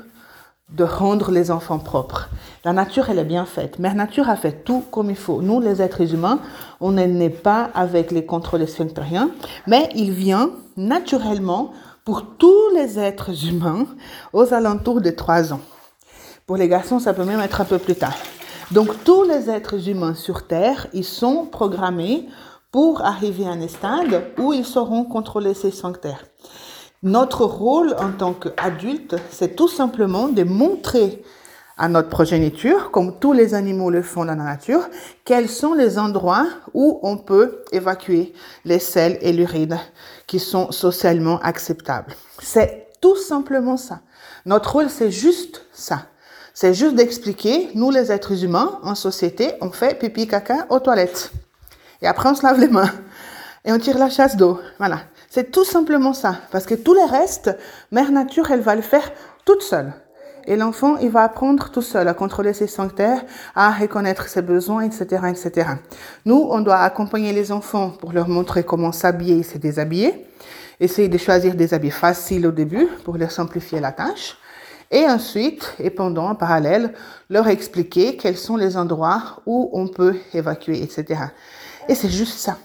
de 0.69 0.83
rendre 0.83 1.31
les 1.31 1.49
enfants 1.49 1.79
propres. 1.79 2.29
La 2.65 2.73
nature, 2.73 3.09
elle 3.09 3.19
est 3.19 3.23
bien 3.23 3.45
faite. 3.45 3.79
Mère 3.79 3.95
Nature 3.95 4.29
a 4.29 4.35
fait 4.35 4.65
tout 4.65 4.83
comme 4.91 5.09
il 5.09 5.15
faut. 5.15 5.41
Nous, 5.41 5.61
les 5.61 5.81
êtres 5.81 6.13
humains, 6.13 6.39
on 6.81 6.91
n'est 6.91 7.29
pas 7.29 7.69
avec 7.73 8.11
les 8.11 8.25
contrôles 8.25 8.67
sphinctériens, 8.67 9.29
mais 9.65 9.87
il 9.95 10.11
vient 10.11 10.49
naturellement 10.75 11.71
pour 12.03 12.35
tous 12.37 12.69
les 12.75 12.99
êtres 12.99 13.45
humains 13.47 13.85
aux 14.33 14.53
alentours 14.53 14.99
de 14.99 15.09
3 15.09 15.53
ans. 15.53 15.61
Pour 16.45 16.57
les 16.57 16.67
garçons, 16.67 16.99
ça 16.99 17.13
peut 17.13 17.25
même 17.25 17.39
être 17.39 17.61
un 17.61 17.65
peu 17.65 17.77
plus 17.77 17.95
tard. 17.95 18.15
Donc 18.71 19.03
tous 19.05 19.23
les 19.23 19.49
êtres 19.49 19.87
humains 19.87 20.13
sur 20.13 20.45
Terre, 20.45 20.87
ils 20.91 21.05
sont 21.05 21.45
programmés 21.45 22.27
pour 22.69 23.01
arriver 23.01 23.45
à 23.47 23.51
un 23.51 23.67
stade 23.69 24.23
où 24.37 24.51
ils 24.51 24.65
sauront 24.65 25.05
contrôler 25.05 25.53
ces 25.53 25.71
sphincters. 25.71 26.25
Notre 27.01 27.45
rôle 27.45 27.95
en 27.97 28.11
tant 28.11 28.33
qu'adulte, 28.33 29.15
c'est 29.31 29.55
tout 29.55 29.69
simplement 29.69 30.27
de 30.27 30.43
montrer 30.43 31.23
à 31.77 31.87
notre 31.87 32.09
progéniture, 32.09 32.91
comme 32.91 33.19
tous 33.19 33.31
les 33.31 33.53
animaux 33.53 33.89
le 33.89 34.01
font 34.01 34.25
dans 34.25 34.35
la 34.35 34.43
nature, 34.43 34.81
quels 35.23 35.47
sont 35.47 35.73
les 35.73 35.97
endroits 35.97 36.47
où 36.73 36.99
on 37.03 37.17
peut 37.17 37.63
évacuer 37.71 38.33
les 38.65 38.79
selles 38.79 39.17
et 39.21 39.31
l'urine 39.31 39.79
qui 40.25 40.39
sont 40.39 40.71
socialement 40.71 41.39
acceptables. 41.39 42.15
C'est 42.39 42.87
tout 42.99 43.15
simplement 43.15 43.77
ça. 43.77 44.01
Notre 44.45 44.73
rôle, 44.73 44.89
c'est 44.89 45.11
juste 45.11 45.65
ça. 45.71 46.07
C'est 46.59 46.73
juste 46.73 46.95
d'expliquer, 46.95 47.69
nous 47.75 47.91
les 47.91 48.11
êtres 48.11 48.43
humains, 48.43 48.79
en 48.81 48.95
société, 48.95 49.51
on 49.61 49.69
fait 49.69 49.93
pipi 49.99 50.25
caca 50.25 50.65
aux 50.71 50.79
toilettes. 50.79 51.31
Et 52.01 52.07
après, 52.07 52.29
on 52.29 52.33
se 52.33 52.41
lave 52.41 52.59
les 52.59 52.67
mains. 52.67 52.91
Et 53.63 53.71
on 53.71 53.77
tire 53.77 53.99
la 53.99 54.09
chasse 54.09 54.35
d'eau. 54.35 54.59
Voilà. 54.79 55.01
C'est 55.29 55.51
tout 55.51 55.65
simplement 55.65 56.13
ça. 56.13 56.39
Parce 56.51 56.65
que 56.65 56.73
tous 56.73 56.95
les 56.95 57.05
restes, 57.05 57.55
Mère 57.91 58.11
Nature, 58.11 58.49
elle 58.49 58.61
va 58.61 58.73
le 58.73 58.81
faire 58.81 59.11
toute 59.45 59.61
seule. 59.61 59.93
Et 60.47 60.55
l'enfant, 60.55 60.97
il 60.97 61.11
va 61.11 61.25
apprendre 61.25 61.69
tout 61.69 61.83
seul 61.83 62.07
à 62.07 62.15
contrôler 62.15 62.53
ses 62.53 62.65
sphincters, 62.65 63.23
à 63.53 63.69
reconnaître 63.69 64.27
ses 64.27 64.41
besoins, 64.41 64.81
etc., 64.81 65.25
etc. 65.29 65.69
Nous, 66.25 66.47
on 66.49 66.61
doit 66.61 66.79
accompagner 66.79 67.33
les 67.33 67.51
enfants 67.51 67.91
pour 67.91 68.13
leur 68.13 68.29
montrer 68.29 68.63
comment 68.63 68.91
s'habiller 68.91 69.37
et 69.37 69.43
se 69.43 69.59
déshabiller. 69.59 70.25
Essayer 70.79 71.07
de 71.07 71.19
choisir 71.19 71.53
des 71.53 71.75
habits 71.75 71.91
faciles 71.91 72.47
au 72.47 72.51
début 72.51 72.87
pour 73.03 73.15
leur 73.19 73.29
simplifier 73.29 73.79
la 73.79 73.91
tâche. 73.91 74.39
Et 74.91 75.05
ensuite, 75.05 75.73
et 75.79 75.89
pendant, 75.89 76.29
en 76.29 76.35
parallèle, 76.35 76.93
leur 77.29 77.47
expliquer 77.47 78.15
quels 78.15 78.37
sont 78.37 78.55
les 78.55 78.77
endroits 78.77 79.41
où 79.45 79.69
on 79.73 79.87
peut 79.87 80.15
évacuer, 80.33 80.81
etc. 80.81 81.21
Et 81.89 81.95
c'est 81.95 82.09
juste 82.09 82.37
ça. 82.37 82.57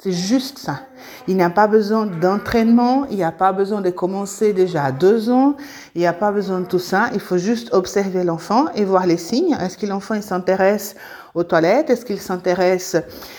C'est 0.00 0.12
juste 0.12 0.58
ça. 0.58 0.82
Il 1.26 1.34
n'y 1.34 1.42
a 1.42 1.50
pas 1.50 1.66
besoin 1.66 2.06
d'entraînement, 2.06 3.06
il 3.10 3.16
n'y 3.16 3.24
a 3.24 3.32
pas 3.32 3.52
besoin 3.52 3.80
de 3.80 3.90
commencer 3.90 4.52
déjà 4.52 4.84
à 4.84 4.92
deux 4.92 5.28
ans, 5.28 5.56
il 5.96 6.00
n'y 6.00 6.06
a 6.06 6.12
pas 6.12 6.30
besoin 6.30 6.60
de 6.60 6.66
tout 6.66 6.78
ça. 6.78 7.10
Il 7.14 7.18
faut 7.20 7.36
juste 7.36 7.74
observer 7.74 8.22
l'enfant 8.22 8.66
et 8.76 8.84
voir 8.84 9.06
les 9.06 9.16
signes. 9.16 9.56
Est-ce 9.60 9.76
que 9.76 9.86
l'enfant 9.86 10.22
s'intéresse 10.22 10.94
aux 11.34 11.42
toilettes? 11.42 11.90
Est-ce 11.90 12.04
qu'il 12.04 12.20
s'intéresse 12.20 12.96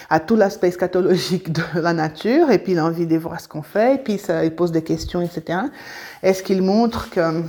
à 0.10 0.20
tout 0.20 0.36
l'aspect 0.36 0.72
scatologique 0.72 1.54
de 1.54 1.64
la 1.76 1.94
nature? 1.94 2.52
Et 2.52 2.60
puis 2.60 2.74
il 2.74 2.80
a 2.80 2.86
envie 2.86 3.08
de 3.08 3.18
voir 3.18 3.40
ce 3.40 3.48
qu'on 3.48 3.64
fait, 3.64 3.96
et 3.96 3.98
puis 3.98 4.18
ça, 4.18 4.44
il 4.44 4.54
pose 4.54 4.74
des 4.74 4.84
questions, 4.84 5.22
etc. 5.22 5.60
Est-ce 6.22 6.44
qu'il 6.44 6.62
montre 6.62 7.10
que 7.10 7.42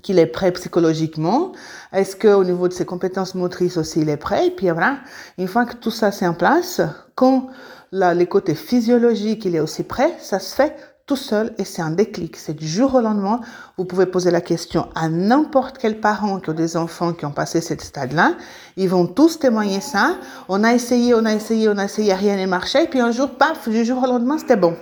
qu'il 0.00 0.18
est 0.18 0.26
prêt 0.26 0.50
psychologiquement 0.52 1.52
Est-ce 1.92 2.16
qu'au 2.16 2.44
niveau 2.44 2.68
de 2.68 2.72
ses 2.72 2.86
compétences 2.86 3.34
motrices 3.34 3.76
aussi, 3.76 4.00
il 4.00 4.08
est 4.08 4.16
prêt? 4.16 4.48
Et 4.48 4.50
puis 4.50 4.70
voilà, 4.70 4.98
une 5.38 5.48
fois 5.48 5.66
que 5.66 5.76
tout 5.76 5.90
ça 5.90 6.10
c'est 6.10 6.26
en 6.26 6.34
place, 6.34 6.80
quand 7.14 7.48
là, 7.92 8.14
les 8.14 8.26
côtés 8.26 8.54
physiologiques, 8.54 9.44
il 9.44 9.54
est 9.54 9.60
aussi 9.60 9.82
prêt, 9.84 10.14
ça 10.18 10.38
se 10.38 10.54
fait 10.54 10.74
tout 11.06 11.16
seul 11.16 11.52
et 11.58 11.64
c'est 11.64 11.82
un 11.82 11.90
déclic. 11.90 12.36
C'est 12.36 12.54
du 12.54 12.66
jour 12.66 12.94
au 12.94 13.00
lendemain. 13.00 13.40
Vous 13.76 13.84
pouvez 13.84 14.06
poser 14.06 14.30
la 14.30 14.40
question 14.40 14.88
à 14.94 15.08
n'importe 15.08 15.78
quel 15.78 16.00
parent 16.00 16.38
qui 16.40 16.50
a 16.50 16.52
des 16.52 16.76
enfants 16.76 17.12
qui 17.12 17.26
ont 17.26 17.32
passé 17.32 17.60
cette 17.60 17.82
stade-là. 17.82 18.34
Ils 18.76 18.88
vont 18.88 19.06
tous 19.06 19.38
témoigner 19.38 19.80
ça. 19.80 20.16
On 20.48 20.62
a 20.64 20.72
essayé, 20.72 21.14
on 21.14 21.24
a 21.24 21.34
essayé, 21.34 21.68
on 21.68 21.76
a 21.76 21.84
essayé, 21.84 22.14
rien 22.14 22.36
n'a 22.36 22.46
marché. 22.46 22.84
Et 22.84 22.86
puis 22.86 23.00
un 23.00 23.10
jour, 23.10 23.30
paf, 23.30 23.68
du 23.68 23.84
jour 23.84 24.02
au 24.02 24.06
lendemain, 24.06 24.38
c'était 24.38 24.56
bon. 24.56 24.76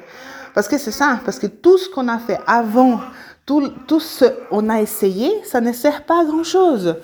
Parce 0.55 0.69
que 0.69 0.79
c'est 0.79 0.91
ça, 0.91 1.21
parce 1.25 1.39
que 1.39 1.47
tout 1.47 1.79
ce 1.79 1.89
qu'on 1.89 2.09
a 2.09 2.19
fait 2.19 2.39
avant, 2.47 3.01
tout, 3.87 4.01
ce 4.01 4.25
qu'on 4.49 4.69
a 4.69 4.81
essayé, 4.81 5.33
ça 5.45 5.61
ne 5.61 5.73
sert 5.73 6.05
pas 6.05 6.21
à 6.21 6.25
grand-chose. 6.25 6.97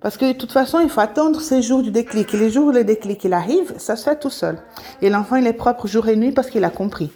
Parce 0.00 0.16
que 0.16 0.26
de 0.26 0.32
toute 0.32 0.52
façon, 0.52 0.80
il 0.80 0.90
faut 0.90 1.00
attendre 1.00 1.40
ces 1.40 1.62
jours 1.62 1.82
du 1.82 1.90
déclic. 1.90 2.32
Et 2.34 2.36
les 2.36 2.50
jours 2.50 2.66
où 2.66 2.70
le 2.70 2.84
déclic 2.84 3.24
il 3.24 3.32
arrive, 3.32 3.74
ça 3.78 3.96
se 3.96 4.04
fait 4.04 4.18
tout 4.18 4.30
seul. 4.30 4.58
Et 5.00 5.08
l'enfant, 5.08 5.36
il 5.36 5.46
est 5.46 5.54
propre 5.54 5.86
jour 5.88 6.06
et 6.08 6.16
nuit 6.16 6.32
parce 6.32 6.50
qu'il 6.50 6.64
a 6.64 6.70
compris 6.70 7.10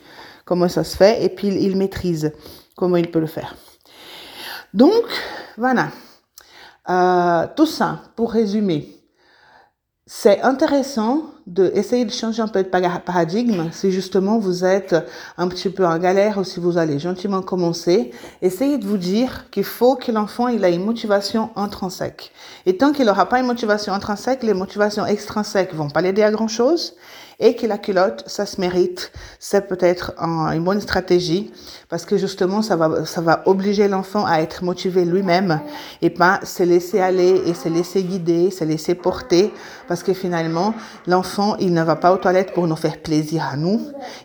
comment 0.45 0.69
ça 0.69 0.85
se 0.85 0.97
fait 0.97 1.23
et 1.23 1.29
puis 1.29 1.49
il, 1.49 1.77
maîtrise 1.77 2.33
comment 2.77 2.97
il 2.97 3.11
peut 3.11 3.21
le 3.21 3.27
faire. 3.27 3.55
Donc, 4.75 5.05
voilà. 5.57 5.89
Euh, 6.89 7.47
tout 7.55 7.67
ça, 7.67 8.01
pour 8.17 8.33
résumer, 8.33 8.89
c'est 10.07 10.41
intéressant 10.41 11.27
d'essayer 11.47 12.05
de 12.05 12.11
changer 12.11 12.43
un 12.43 12.49
peu 12.49 12.63
de 12.63 12.69
paradigme 12.69 13.69
si 13.73 13.91
justement 13.91 14.39
vous 14.39 14.65
êtes 14.65 14.95
un 15.37 15.49
petit 15.49 15.71
peu 15.71 15.87
en 15.87 15.99
galère 15.99 16.39
ou 16.39 16.45
si 16.45 16.61
vous 16.61 16.79
allez 16.79 16.99
gentiment 16.99 17.43
commencer. 17.43 18.13
Essayez 18.43 18.79
de 18.79 18.87
vous 18.87 18.97
dire 18.97 19.51
qu'il 19.51 19.65
faut 19.65 19.97
que 19.97 20.13
l'enfant 20.13 20.49
il 20.49 20.65
a 20.65 20.69
une 20.69 20.85
motivation 20.85 21.51
intrinsèque. 21.57 22.33
Et 22.67 22.77
tant 22.77 22.93
qu'il 22.93 23.07
n'aura 23.07 23.29
pas 23.29 23.41
une 23.41 23.47
motivation 23.47 23.93
intrinsèque, 23.93 24.43
les 24.43 24.55
motivations 24.55 25.07
extrinsèques 25.07 25.75
vont 25.75 25.91
pas 25.91 26.01
l'aider 26.01 26.23
à 26.23 26.31
grand 26.31 26.49
chose 26.49 26.95
et 27.41 27.57
que 27.57 27.67
la 27.67 27.77
culotte, 27.77 28.23
ça 28.27 28.47
se 28.47 28.61
mérite. 28.61 29.11
C'est 29.41 29.67
peut-être 29.67 30.13
une 30.21 30.63
bonne 30.63 30.81
stratégie 30.81 31.51
parce 31.89 32.05
que 32.05 32.17
justement, 32.17 32.63
ça 32.63 32.77
va, 32.77 33.05
ça 33.05 33.21
va 33.21 33.43
obliger 33.47 33.89
l'enfant 33.89 34.25
à 34.25 34.39
être 34.39 34.63
motivé 34.63 35.05
lui-même 35.05 35.61
et 36.03 36.11
pas 36.11 36.41
se 36.45 36.63
laisser 36.63 37.01
aller 37.01 37.43
et 37.47 37.55
se 37.55 37.69
laisser 37.69 38.05
guider, 38.05 38.51
se 38.53 38.63
laisser 38.65 38.95
porter 38.95 39.53
parce 39.89 40.05
que 40.05 40.15
finalement, 40.15 40.73
l'enfant 41.09 41.32
il 41.59 41.73
ne 41.73 41.83
va 41.83 41.97
pas 41.97 42.13
aux 42.13 42.17
toilettes 42.17 42.53
pour 42.53 42.67
nous 42.67 42.77
faire 42.77 42.99
plaisir 42.99 43.47
à 43.51 43.57
nous. 43.57 43.81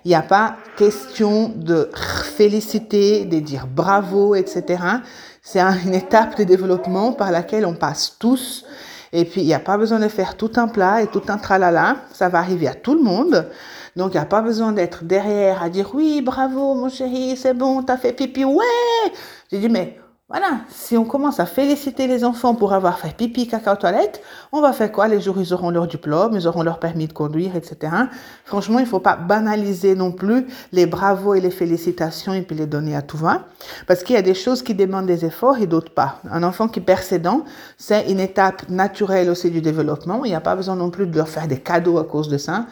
Il 0.05 0.09
n'y 0.09 0.15
a 0.15 0.21
pas 0.21 0.55
question 0.77 1.51
de 1.55 1.89
féliciter, 2.35 3.25
de 3.25 3.39
dire 3.39 3.67
bravo, 3.67 4.35
etc. 4.35 4.83
C'est 5.41 5.61
une 5.61 5.93
étape 5.93 6.37
de 6.37 6.43
développement 6.43 7.13
par 7.13 7.31
laquelle 7.31 7.65
on 7.65 7.73
passe 7.73 8.15
tous. 8.19 8.65
Et 9.13 9.25
puis, 9.25 9.41
il 9.41 9.47
n'y 9.47 9.53
a 9.53 9.59
pas 9.59 9.77
besoin 9.77 9.99
de 9.99 10.07
faire 10.07 10.35
tout 10.35 10.51
un 10.57 10.67
plat 10.67 11.01
et 11.01 11.07
tout 11.07 11.23
un 11.29 11.37
tralala. 11.37 11.97
Ça 12.11 12.29
va 12.29 12.39
arriver 12.39 12.67
à 12.67 12.73
tout 12.73 12.93
le 12.93 13.01
monde. 13.01 13.49
Donc, 13.95 14.13
il 14.13 14.17
n'y 14.17 14.23
a 14.23 14.25
pas 14.25 14.41
besoin 14.41 14.73
d'être 14.73 15.03
derrière 15.03 15.63
à 15.63 15.69
dire 15.69 15.91
oui, 15.93 16.21
bravo, 16.21 16.75
mon 16.75 16.89
chéri, 16.89 17.35
c'est 17.35 17.53
bon, 17.53 17.81
t'as 17.81 17.97
fait 17.97 18.13
pipi, 18.13 18.45
ouais. 18.45 18.63
J'ai 19.51 19.59
dit, 19.59 19.69
mais 19.69 19.97
voilà, 20.29 20.59
si 20.67 20.97
on 20.97 21.05
commence 21.05 21.39
à 21.39 21.45
féliciter 21.45 22.05
les 22.05 22.25
enfants 22.25 22.53
pour 22.53 22.73
avoir 22.73 22.99
fait 22.99 23.15
pipi, 23.15 23.47
caca 23.47 23.71
aux 23.71 23.77
toilettes, 23.77 24.21
on 24.51 24.59
va 24.59 24.73
faire 24.73 24.91
quoi? 24.91 25.07
Les 25.07 25.21
jours 25.21 25.37
ils 25.39 25.53
auront 25.53 25.69
leur 25.69 25.87
diplôme, 25.87 26.35
ils 26.35 26.49
auront 26.49 26.63
leur 26.63 26.79
permis 26.79 27.07
de 27.07 27.13
conduire, 27.13 27.55
etc. 27.55 27.93
Franchement, 28.43 28.79
il 28.79 28.81
ne 28.81 28.89
faut 28.89 28.99
pas 28.99 29.15
banaliser 29.15 29.95
non 29.95 30.11
plus 30.11 30.45
les 30.73 30.85
bravos 30.85 31.35
et 31.35 31.39
les 31.39 31.49
félicitations 31.49 32.33
et 32.33 32.41
puis 32.41 32.57
les 32.57 32.65
donner 32.65 32.93
à 32.93 33.01
tout 33.01 33.15
va. 33.15 33.45
Parce 33.87 34.03
qu'il 34.03 34.17
y 34.17 34.19
a 34.19 34.21
des 34.21 34.33
choses 34.33 34.63
qui 34.63 34.75
demandent 34.75 35.05
des 35.05 35.23
efforts 35.23 35.59
et 35.59 35.65
d'autres 35.65 35.93
pas. 35.93 36.19
Un 36.29 36.43
enfant 36.43 36.67
qui 36.67 36.81
perd 36.81 37.03
ses 37.03 37.19
dents, 37.19 37.45
c'est 37.77 38.11
une 38.11 38.19
étape 38.19 38.67
naturelle 38.67 39.29
aussi 39.29 39.49
du 39.49 39.61
développement. 39.61 40.25
Il 40.25 40.29
n'y 40.31 40.35
a 40.35 40.41
pas 40.41 40.57
besoin 40.57 40.75
non 40.75 40.89
plus 40.89 41.07
de 41.07 41.15
leur 41.15 41.29
faire 41.29 41.47
des 41.47 41.61
cadeaux 41.61 41.99
à 41.99 42.03
cause 42.03 42.27
de 42.27 42.37
ça, 42.37 42.65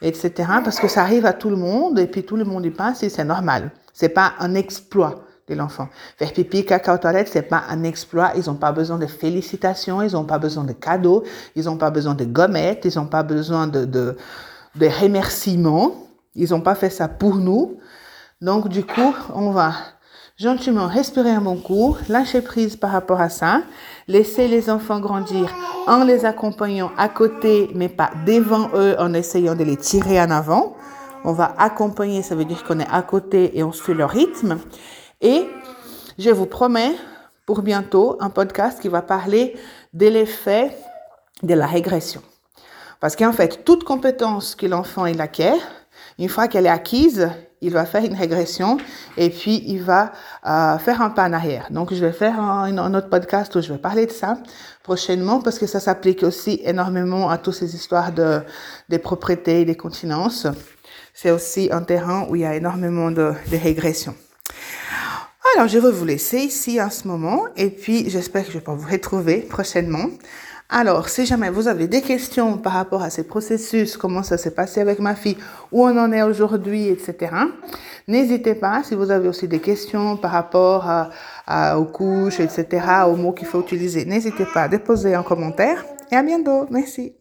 etc. 0.00 0.32
Parce 0.64 0.80
que 0.80 0.88
ça 0.88 1.02
arrive 1.02 1.26
à 1.26 1.34
tout 1.34 1.50
le 1.50 1.56
monde 1.56 1.98
et 1.98 2.06
puis 2.06 2.24
tout 2.24 2.36
le 2.36 2.44
monde 2.44 2.64
y 2.64 2.70
passe 2.70 3.02
et 3.02 3.10
c'est 3.10 3.24
normal. 3.24 3.70
C'est 3.92 4.08
pas 4.08 4.32
un 4.38 4.54
exploit 4.54 5.26
l'enfant. 5.54 5.88
Faire 6.16 6.32
pipi, 6.32 6.64
caca 6.64 6.94
aux 6.94 6.98
toilettes, 6.98 7.28
c'est 7.32 7.42
pas 7.42 7.64
un 7.68 7.84
exploit. 7.84 8.32
Ils 8.36 8.46
n'ont 8.46 8.56
pas 8.56 8.72
besoin 8.72 8.98
de 8.98 9.06
félicitations, 9.06 10.02
ils 10.02 10.12
n'ont 10.12 10.24
pas 10.24 10.38
besoin 10.38 10.64
de 10.64 10.72
cadeaux, 10.72 11.24
ils 11.56 11.64
n'ont 11.64 11.76
pas 11.76 11.90
besoin 11.90 12.14
de 12.14 12.24
gommettes, 12.24 12.84
ils 12.84 12.98
n'ont 12.98 13.06
pas 13.06 13.22
besoin 13.22 13.66
de, 13.66 13.84
de, 13.84 14.16
remerciements. 15.00 15.92
Ils 16.34 16.50
n'ont 16.50 16.60
pas 16.60 16.74
fait 16.74 16.90
ça 16.90 17.08
pour 17.08 17.36
nous. 17.36 17.78
Donc, 18.40 18.68
du 18.68 18.84
coup, 18.84 19.14
on 19.34 19.50
va 19.50 19.72
gentiment 20.38 20.88
respirer 20.88 21.30
un 21.30 21.40
bon 21.40 21.56
coup, 21.56 21.96
lâcher 22.08 22.40
prise 22.40 22.76
par 22.76 22.90
rapport 22.90 23.20
à 23.20 23.28
ça, 23.28 23.62
laisser 24.08 24.48
les 24.48 24.70
enfants 24.70 24.98
grandir 24.98 25.54
en 25.86 26.04
les 26.04 26.24
accompagnant 26.24 26.90
à 26.96 27.08
côté, 27.08 27.70
mais 27.74 27.88
pas 27.88 28.10
devant 28.26 28.70
eux, 28.74 28.96
en 28.98 29.14
essayant 29.14 29.54
de 29.54 29.64
les 29.64 29.76
tirer 29.76 30.20
en 30.20 30.30
avant. 30.30 30.76
On 31.24 31.32
va 31.32 31.54
accompagner, 31.58 32.22
ça 32.22 32.34
veut 32.34 32.44
dire 32.44 32.64
qu'on 32.64 32.80
est 32.80 32.90
à 32.90 33.02
côté 33.02 33.56
et 33.56 33.62
on 33.62 33.72
suit 33.72 33.94
leur 33.94 34.10
rythme. 34.10 34.58
Et 35.22 35.48
je 36.18 36.30
vous 36.30 36.46
promets 36.46 36.92
pour 37.46 37.62
bientôt 37.62 38.16
un 38.20 38.28
podcast 38.28 38.80
qui 38.80 38.88
va 38.88 39.02
parler 39.02 39.56
de 39.94 40.08
l'effet 40.08 40.76
de 41.44 41.54
la 41.54 41.66
régression. 41.66 42.22
Parce 42.98 43.14
qu'en 43.14 43.32
fait, 43.32 43.64
toute 43.64 43.84
compétence 43.84 44.56
que 44.56 44.66
l'enfant 44.66 45.04
acquiert, 45.04 45.60
une 46.18 46.28
fois 46.28 46.48
qu'elle 46.48 46.66
est 46.66 46.70
acquise, 46.70 47.30
il 47.60 47.70
va 47.70 47.84
faire 47.84 48.04
une 48.04 48.16
régression 48.16 48.78
et 49.16 49.30
puis 49.30 49.62
il 49.66 49.82
va 49.82 50.10
euh, 50.44 50.76
faire 50.78 51.00
un 51.00 51.10
pas 51.10 51.28
en 51.28 51.32
arrière. 51.32 51.68
Donc, 51.70 51.94
je 51.94 52.04
vais 52.04 52.12
faire 52.12 52.40
un, 52.40 52.94
autre 52.94 53.08
podcast 53.08 53.54
où 53.54 53.60
je 53.60 53.72
vais 53.72 53.78
parler 53.78 54.06
de 54.06 54.10
ça 54.10 54.38
prochainement 54.82 55.40
parce 55.40 55.60
que 55.60 55.66
ça 55.66 55.78
s'applique 55.78 56.24
aussi 56.24 56.60
énormément 56.64 57.30
à 57.30 57.38
toutes 57.38 57.54
ces 57.54 57.76
histoires 57.76 58.10
de, 58.10 58.40
des 58.88 58.98
propriétés 58.98 59.60
et 59.60 59.64
des 59.64 59.76
continences. 59.76 60.48
C'est 61.14 61.30
aussi 61.30 61.68
un 61.70 61.82
terrain 61.82 62.26
où 62.28 62.34
il 62.34 62.42
y 62.42 62.44
a 62.44 62.56
énormément 62.56 63.12
de, 63.12 63.32
de 63.50 63.56
régression. 63.56 64.16
Alors, 65.54 65.68
je 65.68 65.78
vais 65.78 65.90
vous 65.90 66.04
laisser 66.06 66.38
ici 66.38 66.80
en 66.80 66.88
ce 66.88 67.06
moment 67.06 67.44
et 67.56 67.68
puis 67.68 68.08
j'espère 68.08 68.46
que 68.46 68.52
je 68.52 68.58
peux 68.58 68.72
vous 68.72 68.88
retrouver 68.90 69.38
prochainement. 69.38 70.06
Alors, 70.70 71.10
si 71.10 71.26
jamais 71.26 71.50
vous 71.50 71.68
avez 71.68 71.86
des 71.88 72.00
questions 72.00 72.56
par 72.56 72.72
rapport 72.72 73.02
à 73.02 73.10
ces 73.10 73.24
processus, 73.24 73.98
comment 73.98 74.22
ça 74.22 74.38
s'est 74.38 74.54
passé 74.54 74.80
avec 74.80 74.98
ma 74.98 75.14
fille, 75.14 75.36
où 75.70 75.84
on 75.84 75.98
en 75.98 76.10
est 76.10 76.22
aujourd'hui, 76.22 76.88
etc., 76.88 77.34
n'hésitez 78.08 78.54
pas. 78.54 78.82
Si 78.82 78.94
vous 78.94 79.10
avez 79.10 79.28
aussi 79.28 79.46
des 79.46 79.60
questions 79.60 80.16
par 80.16 80.30
rapport 80.30 80.88
à, 81.46 81.78
aux 81.78 81.84
couches, 81.84 82.40
etc., 82.40 82.86
aux 83.06 83.16
mots 83.16 83.32
qu'il 83.32 83.46
faut 83.46 83.60
utiliser, 83.60 84.06
n'hésitez 84.06 84.46
pas 84.46 84.62
à 84.62 84.68
déposer 84.68 85.14
un 85.14 85.22
commentaire. 85.22 85.84
Et 86.10 86.16
à 86.16 86.22
bientôt. 86.22 86.66
Merci. 86.70 87.12